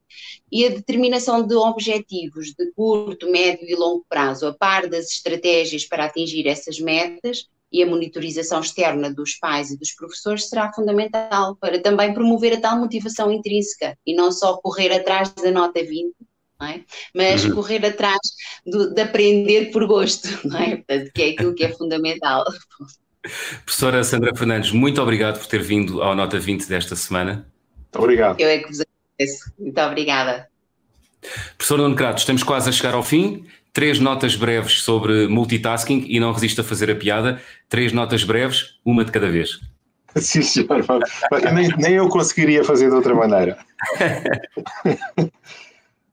E 0.50 0.64
a 0.66 0.70
determinação 0.70 1.46
de 1.46 1.54
objetivos 1.54 2.54
de 2.54 2.72
curto, 2.72 3.30
médio 3.30 3.68
e 3.68 3.74
longo 3.74 4.04
prazo, 4.08 4.46
a 4.46 4.54
par 4.54 4.88
das 4.88 5.10
estratégias 5.10 5.84
para 5.84 6.06
atingir 6.06 6.46
essas 6.46 6.78
metas, 6.78 7.48
e 7.74 7.82
a 7.82 7.86
monitorização 7.86 8.60
externa 8.60 9.12
dos 9.12 9.34
pais 9.34 9.72
e 9.72 9.76
dos 9.76 9.92
professores 9.92 10.48
será 10.48 10.72
fundamental 10.72 11.56
para 11.56 11.82
também 11.82 12.14
promover 12.14 12.52
a 12.52 12.60
tal 12.60 12.78
motivação 12.78 13.32
intrínseca 13.32 13.98
e 14.06 14.14
não 14.14 14.30
só 14.30 14.56
correr 14.58 14.92
atrás 14.92 15.34
da 15.34 15.50
nota 15.50 15.82
20, 15.82 16.14
é? 16.62 16.80
mas 17.12 17.44
uhum. 17.44 17.56
correr 17.56 17.84
atrás 17.84 18.20
do, 18.64 18.94
de 18.94 19.02
aprender 19.02 19.72
por 19.72 19.84
gosto, 19.88 20.28
não 20.46 20.56
é? 20.56 20.76
Portanto, 20.76 21.10
que 21.12 21.22
é 21.22 21.30
aquilo 21.30 21.52
que 21.52 21.64
é 21.64 21.72
fundamental. 21.72 22.44
Professora 23.64 24.04
Sandra 24.04 24.36
Fernandes, 24.36 24.70
muito 24.70 25.02
obrigado 25.02 25.40
por 25.40 25.48
ter 25.48 25.60
vindo 25.60 26.00
ao 26.00 26.14
Nota 26.14 26.38
20 26.38 26.68
desta 26.68 26.94
semana. 26.94 27.50
Muito 27.76 27.98
obrigado. 27.98 28.38
Eu 28.38 28.48
é 28.48 28.58
que 28.58 28.68
vos 28.68 28.78
agradeço. 28.80 29.52
Muito 29.58 29.80
obrigada. 29.80 30.48
Professor 31.58 31.78
Nuno 31.78 31.96
Crato, 31.96 32.20
estamos 32.20 32.44
quase 32.44 32.68
a 32.68 32.72
chegar 32.72 32.94
ao 32.94 33.02
fim 33.02 33.44
três 33.74 33.98
notas 33.98 34.36
breves 34.36 34.82
sobre 34.82 35.26
multitasking 35.26 36.06
e 36.08 36.18
não 36.20 36.32
resisto 36.32 36.60
a 36.60 36.64
fazer 36.64 36.90
a 36.90 36.94
piada. 36.94 37.40
Três 37.68 37.92
notas 37.92 38.22
breves, 38.24 38.78
uma 38.84 39.04
de 39.04 39.10
cada 39.12 39.28
vez. 39.28 39.60
Sim, 40.16 40.42
senhor. 40.42 40.86
nem, 41.52 41.68
nem 41.76 41.94
eu 41.94 42.08
conseguiria 42.08 42.62
fazer 42.62 42.88
de 42.88 42.94
outra 42.94 43.14
maneira. 43.14 43.58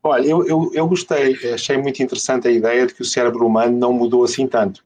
Olha, 0.04 0.26
eu, 0.26 0.44
eu, 0.48 0.72
eu 0.74 0.88
gostei, 0.88 1.38
achei 1.54 1.78
muito 1.78 2.02
interessante 2.02 2.48
a 2.48 2.52
ideia 2.52 2.88
de 2.88 2.96
que 2.96 3.04
o 3.04 3.06
cérebro 3.06 3.46
humano 3.46 3.78
não 3.78 3.94
mudou 3.94 4.24
assim 4.24 4.48
tanto. 4.48 4.84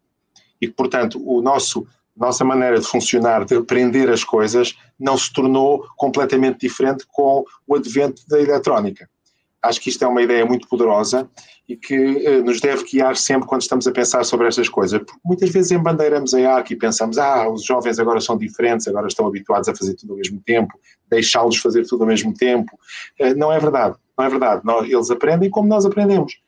E 0.61 0.67
que, 0.67 0.73
portanto, 0.73 1.21
o 1.25 1.41
nosso 1.41 1.87
nossa 2.15 2.45
maneira 2.45 2.79
de 2.79 2.85
funcionar, 2.85 3.43
de 3.43 3.55
aprender 3.55 4.09
as 4.09 4.23
coisas, 4.23 4.73
não 4.97 5.17
se 5.17 5.31
tornou 5.33 5.85
completamente 5.97 6.59
diferente 6.59 7.05
com 7.11 7.43
o 7.67 7.75
advento 7.75 8.21
da 8.29 8.39
eletrónica. 8.39 9.09
Acho 9.65 9.81
que 9.81 9.89
isto 9.89 10.03
é 10.03 10.07
uma 10.07 10.21
ideia 10.21 10.45
muito 10.45 10.67
poderosa 10.67 11.29
e 11.67 11.75
que 11.75 11.97
uh, 11.97 12.43
nos 12.43 12.59
deve 12.59 12.83
guiar 12.83 13.15
sempre 13.17 13.47
quando 13.47 13.61
estamos 13.61 13.87
a 13.87 13.91
pensar 13.91 14.23
sobre 14.23 14.47
estas 14.47 14.69
coisas. 14.69 14.99
Porque 14.99 15.19
muitas 15.25 15.49
vezes 15.49 15.71
embandeiramos 15.71 16.33
a 16.33 16.55
arco 16.55 16.73
e 16.73 16.75
pensamos, 16.75 17.17
ah, 17.17 17.49
os 17.49 17.63
jovens 17.63 17.99
agora 17.99 18.21
são 18.21 18.37
diferentes, 18.37 18.87
agora 18.87 19.07
estão 19.07 19.25
habituados 19.27 19.67
a 19.67 19.75
fazer 19.75 19.95
tudo 19.95 20.13
ao 20.13 20.17
mesmo 20.17 20.39
tempo, 20.45 20.79
deixá-los 21.09 21.57
fazer 21.57 21.85
tudo 21.85 22.03
ao 22.03 22.07
mesmo 22.07 22.33
tempo. 22.33 22.77
Uh, 23.19 23.35
não 23.35 23.51
é 23.51 23.59
verdade, 23.59 23.95
não 24.17 24.25
é 24.25 24.29
verdade. 24.29 24.61
Nós, 24.63 24.89
eles 24.89 25.09
aprendem 25.09 25.49
como 25.49 25.67
nós 25.67 25.85
aprendemos, 25.85 26.39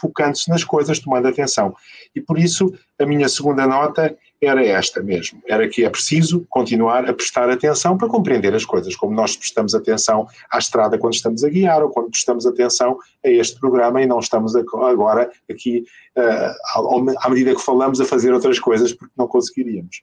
focando-se 0.00 0.48
nas 0.48 0.64
coisas, 0.64 0.98
tomando 0.98 1.28
atenção. 1.28 1.74
E 2.14 2.20
por 2.20 2.38
isso, 2.38 2.72
a 2.98 3.06
minha 3.06 3.28
segunda 3.28 3.66
nota 3.66 4.16
era 4.44 4.64
esta 4.64 5.02
mesmo, 5.02 5.42
era 5.46 5.68
que 5.68 5.84
é 5.84 5.90
preciso 5.90 6.46
continuar 6.48 7.08
a 7.08 7.12
prestar 7.12 7.50
atenção 7.50 7.96
para 7.96 8.08
compreender 8.08 8.54
as 8.54 8.64
coisas, 8.64 8.94
como 8.96 9.14
nós 9.14 9.36
prestamos 9.36 9.74
atenção 9.74 10.26
à 10.50 10.58
estrada 10.58 10.98
quando 10.98 11.14
estamos 11.14 11.44
a 11.44 11.48
guiar 11.48 11.82
ou 11.82 11.90
quando 11.90 12.10
prestamos 12.10 12.46
atenção 12.46 12.98
a 13.24 13.28
este 13.28 13.58
programa 13.58 14.02
e 14.02 14.06
não 14.06 14.18
estamos 14.18 14.54
agora 14.56 15.30
aqui, 15.50 15.84
uh, 16.16 17.16
à 17.20 17.28
medida 17.28 17.54
que 17.54 17.60
falamos, 17.60 18.00
a 18.00 18.04
fazer 18.04 18.32
outras 18.32 18.58
coisas 18.58 18.92
porque 18.92 19.12
não 19.16 19.26
conseguiríamos. 19.26 20.02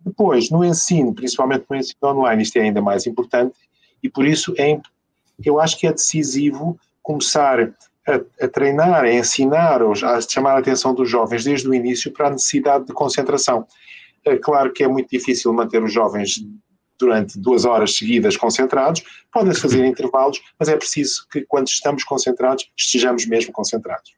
Depois, 0.00 0.50
no 0.50 0.64
ensino, 0.64 1.14
principalmente 1.14 1.64
no 1.68 1.76
ensino 1.76 1.98
online, 2.02 2.42
isto 2.42 2.56
é 2.56 2.62
ainda 2.62 2.80
mais 2.80 3.06
importante 3.06 3.56
e 4.02 4.08
por 4.08 4.24
isso 4.24 4.54
é, 4.56 4.80
eu 5.44 5.60
acho 5.60 5.78
que 5.78 5.86
é 5.86 5.92
decisivo 5.92 6.78
começar 7.02 7.72
a, 8.06 8.44
a, 8.44 8.48
treinar, 8.48 9.04
a 9.04 9.12
ensinar, 9.12 9.82
a 9.82 10.20
chamar 10.20 10.56
a 10.56 10.58
atenção 10.58 10.94
dos 10.94 11.10
jovens 11.10 11.44
desde 11.44 11.68
o 11.68 11.74
início 11.74 12.12
para 12.12 12.28
a 12.28 12.30
necessidade 12.30 12.86
de 12.86 12.92
concentração. 12.92 13.66
É 14.24 14.36
claro 14.36 14.72
que 14.72 14.82
é 14.82 14.88
muito 14.88 15.08
difícil 15.10 15.52
manter 15.52 15.82
os 15.82 15.92
jovens 15.92 16.40
durante 16.98 17.38
duas 17.38 17.64
horas 17.64 17.94
seguidas 17.94 18.36
concentrados, 18.36 19.02
podem-se 19.30 19.60
fazer 19.60 19.84
intervalos, 19.84 20.40
mas 20.58 20.68
é 20.68 20.76
preciso 20.76 21.26
que 21.30 21.42
quando 21.42 21.68
estamos 21.68 22.02
concentrados, 22.04 22.70
estejamos 22.76 23.26
mesmo 23.26 23.52
concentrados. 23.52 24.12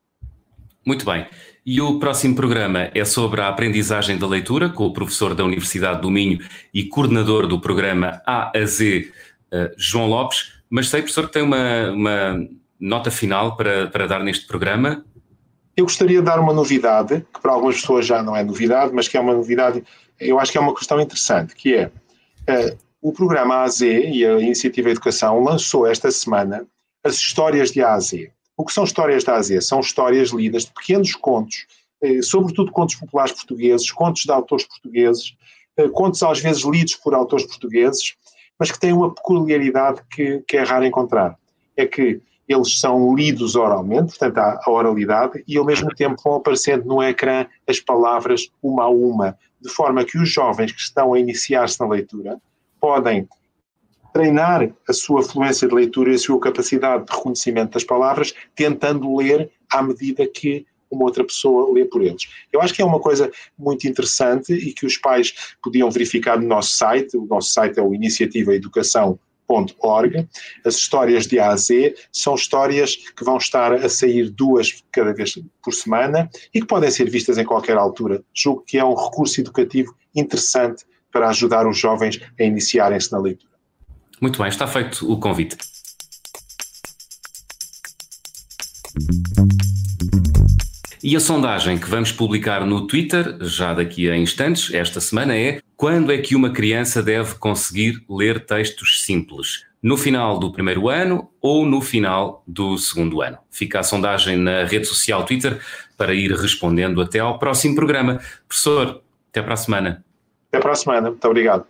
Muito 0.87 1.05
bem. 1.05 1.27
E 1.67 1.81
o 1.81 1.99
próximo 1.99 2.35
programa 2.35 2.91
é 2.95 3.05
sobre 3.05 3.41
a 3.41 3.49
aprendizagem 3.49 4.17
da 4.17 4.27
leitura, 4.27 4.71
com 4.71 4.87
o 4.87 4.93
professor 4.93 5.35
da 5.35 5.45
Universidade 5.45 6.01
do 6.01 6.11
Minho 6.11 6.39
e 6.73 6.85
coordenador 6.85 7.47
do 7.47 7.61
programa 7.61 8.23
A 8.25 8.57
a 8.57 8.65
Z, 8.65 9.13
uh, 9.53 9.71
João 9.77 10.07
Lopes. 10.07 10.53
Mas 10.71 10.89
sei, 10.89 11.03
professor, 11.03 11.27
que 11.27 11.33
tem 11.33 11.43
uma, 11.43 11.91
uma 11.91 12.49
nota 12.81 13.11
final 13.11 13.57
para, 13.57 13.89
para 13.89 14.07
dar 14.07 14.23
neste 14.23 14.47
programa? 14.47 15.05
Eu 15.77 15.85
gostaria 15.85 16.19
de 16.19 16.25
dar 16.25 16.41
uma 16.41 16.53
novidade, 16.53 17.25
que 17.33 17.41
para 17.41 17.53
algumas 17.53 17.81
pessoas 17.81 18.07
já 18.07 18.23
não 18.23 18.35
é 18.35 18.43
novidade, 18.43 18.93
mas 18.93 19.07
que 19.07 19.17
é 19.17 19.21
uma 19.21 19.35
novidade, 19.35 19.83
eu 20.19 20.39
acho 20.39 20.51
que 20.51 20.59
é 20.59 20.61
uma 20.61 20.75
questão 20.75 21.01
interessante, 21.01 21.55
que 21.55 21.75
é 21.75 21.87
uh, 21.87 22.79
o 23.01 23.13
programa 23.13 23.63
AZ 23.63 23.81
e 23.81 24.25
a 24.25 24.41
Iniciativa 24.41 24.91
Educação 24.91 25.43
lançou 25.43 25.87
esta 25.87 26.11
semana 26.11 26.67
as 27.05 27.15
histórias 27.15 27.71
de 27.71 27.83
AZ. 27.83 28.13
O 28.57 28.65
que 28.65 28.73
são 28.73 28.83
histórias 28.83 29.23
de 29.23 29.31
AZ? 29.31 29.67
São 29.67 29.81
histórias 29.81 30.31
lidas 30.31 30.65
de 30.65 30.73
pequenos 30.73 31.15
contos, 31.15 31.67
eh, 32.03 32.21
sobretudo 32.23 32.73
contos 32.73 32.97
populares 32.97 33.33
portugueses, 33.33 33.91
contos 33.93 34.23
de 34.23 34.33
autores 34.33 34.67
portugueses, 34.67 35.35
eh, 35.77 35.89
contos 35.89 36.23
às 36.25 36.41
vezes 36.41 36.65
lidos 36.65 36.97
por 36.97 37.15
autores 37.15 37.47
portugueses, 37.47 38.17
mas 38.59 38.73
que 38.73 38.81
têm 38.81 38.93
uma 38.93 39.15
peculiaridade 39.15 40.03
que, 40.11 40.43
que 40.47 40.57
é 40.57 40.65
raro 40.65 40.85
encontrar. 40.85 41.39
É 41.77 41.87
que 41.87 42.21
eles 42.49 42.81
são 42.81 43.15
lidos 43.15 43.55
oralmente, 43.55 44.17
portanto 44.17 44.39
há 44.39 44.61
a 44.65 44.71
oralidade, 44.71 45.45
e 45.47 45.59
ao 45.59 45.65
mesmo 45.65 45.95
tempo 45.95 46.21
vão 46.25 46.37
aparecendo 46.37 46.87
no 46.87 47.03
ecrã 47.03 47.47
as 47.67 47.79
palavras 47.79 48.49
uma 48.63 48.85
a 48.85 48.89
uma, 48.89 49.37
de 49.61 49.69
forma 49.69 50.05
que 50.05 50.19
os 50.19 50.31
jovens 50.31 50.73
que 50.73 50.81
estão 50.81 51.13
a 51.13 51.21
iniciar-se 51.21 51.79
na 51.79 51.87
leitura 51.87 52.41
podem 52.81 53.29
treinar 54.13 54.71
a 54.89 54.93
sua 54.93 55.23
fluência 55.23 55.69
de 55.69 55.75
leitura 55.75 56.11
e 56.11 56.15
a 56.15 56.19
sua 56.19 56.41
capacidade 56.41 57.05
de 57.05 57.13
reconhecimento 57.13 57.73
das 57.73 57.85
palavras, 57.85 58.35
tentando 58.55 59.15
ler 59.17 59.51
à 59.71 59.83
medida 59.83 60.27
que 60.27 60.67
uma 60.91 61.05
outra 61.05 61.23
pessoa 61.23 61.71
lê 61.73 61.85
por 61.85 62.03
eles. 62.03 62.29
Eu 62.51 62.63
acho 62.63 62.73
que 62.73 62.81
é 62.81 62.85
uma 62.85 62.99
coisa 62.99 63.31
muito 63.59 63.87
interessante 63.87 64.55
e 64.55 64.73
que 64.73 64.87
os 64.87 64.97
pais 64.97 65.55
podiam 65.63 65.91
verificar 65.91 66.41
no 66.41 66.49
nosso 66.49 66.73
site. 66.73 67.17
O 67.17 67.27
nosso 67.27 67.53
site 67.53 67.79
é 67.79 67.83
o 67.83 67.95
Iniciativa 67.95 68.55
Educação 68.55 69.19
org. 69.49 70.29
As 70.65 70.77
histórias 70.77 71.27
de 71.27 71.39
A 71.39 71.51
a 71.51 71.57
Z 71.57 71.95
são 72.13 72.35
histórias 72.35 72.97
que 72.97 73.25
vão 73.25 73.37
estar 73.37 73.73
a 73.73 73.89
sair 73.89 74.31
duas 74.31 74.83
cada 74.93 75.13
vez 75.13 75.39
por 75.63 75.73
semana 75.73 76.29
e 76.55 76.61
que 76.61 76.67
podem 76.67 76.91
ser 76.91 77.11
vistas 77.11 77.39
em 77.39 77.45
qualquer 77.45 77.77
altura. 77.77 78.23
Julgo 78.35 78.63
que 78.67 78.79
é 78.79 78.85
um 78.85 78.95
recurso 78.95 79.41
educativo 79.41 79.95
interessante 80.15 80.85
para 81.13 81.29
ajudar 81.31 81.67
os 81.67 81.79
jovens 81.79 82.21
a 82.39 82.43
iniciarem-se 82.43 83.11
na 83.13 83.19
leitura. 83.19 83.53
Muito 84.21 84.39
bem, 84.39 84.49
está 84.49 84.67
feito 84.67 85.11
o 85.11 85.19
convite. 85.19 85.57
E 91.11 91.17
a 91.17 91.21
sondagem 91.21 91.79
que 91.79 91.89
vamos 91.89 92.13
publicar 92.13 92.67
no 92.67 92.87
Twitter, 92.87 93.39
já 93.41 93.73
daqui 93.73 94.11
a 94.11 94.15
instantes, 94.15 94.75
esta 94.75 95.01
semana, 95.01 95.35
é 95.35 95.59
quando 95.75 96.13
é 96.13 96.19
que 96.19 96.37
uma 96.37 96.51
criança 96.51 97.03
deve 97.03 97.37
conseguir 97.37 98.05
ler 98.11 98.45
textos 98.45 99.03
simples? 99.05 99.65
No 99.83 99.97
final 99.97 100.39
do 100.39 100.53
primeiro 100.53 100.87
ano 100.87 101.31
ou 101.41 101.65
no 101.65 101.81
final 101.81 102.43
do 102.47 102.77
segundo 102.77 103.23
ano? 103.23 103.39
Fica 103.51 103.81
a 103.81 103.83
sondagem 103.83 104.37
na 104.37 104.65
rede 104.65 104.85
social 104.85 105.25
Twitter 105.25 105.59
para 105.97 106.13
ir 106.13 106.31
respondendo 106.31 107.01
até 107.01 107.21
ao 107.21 107.39
próximo 107.39 107.75
programa. 107.75 108.21
Professor, 108.47 109.01
até 109.31 109.41
para 109.41 109.55
a 109.55 109.57
semana. 109.57 110.05
Até 110.53 110.61
para 110.61 110.73
a 110.73 110.77
semana. 110.77 111.09
Muito 111.09 111.27
obrigado. 111.27 111.65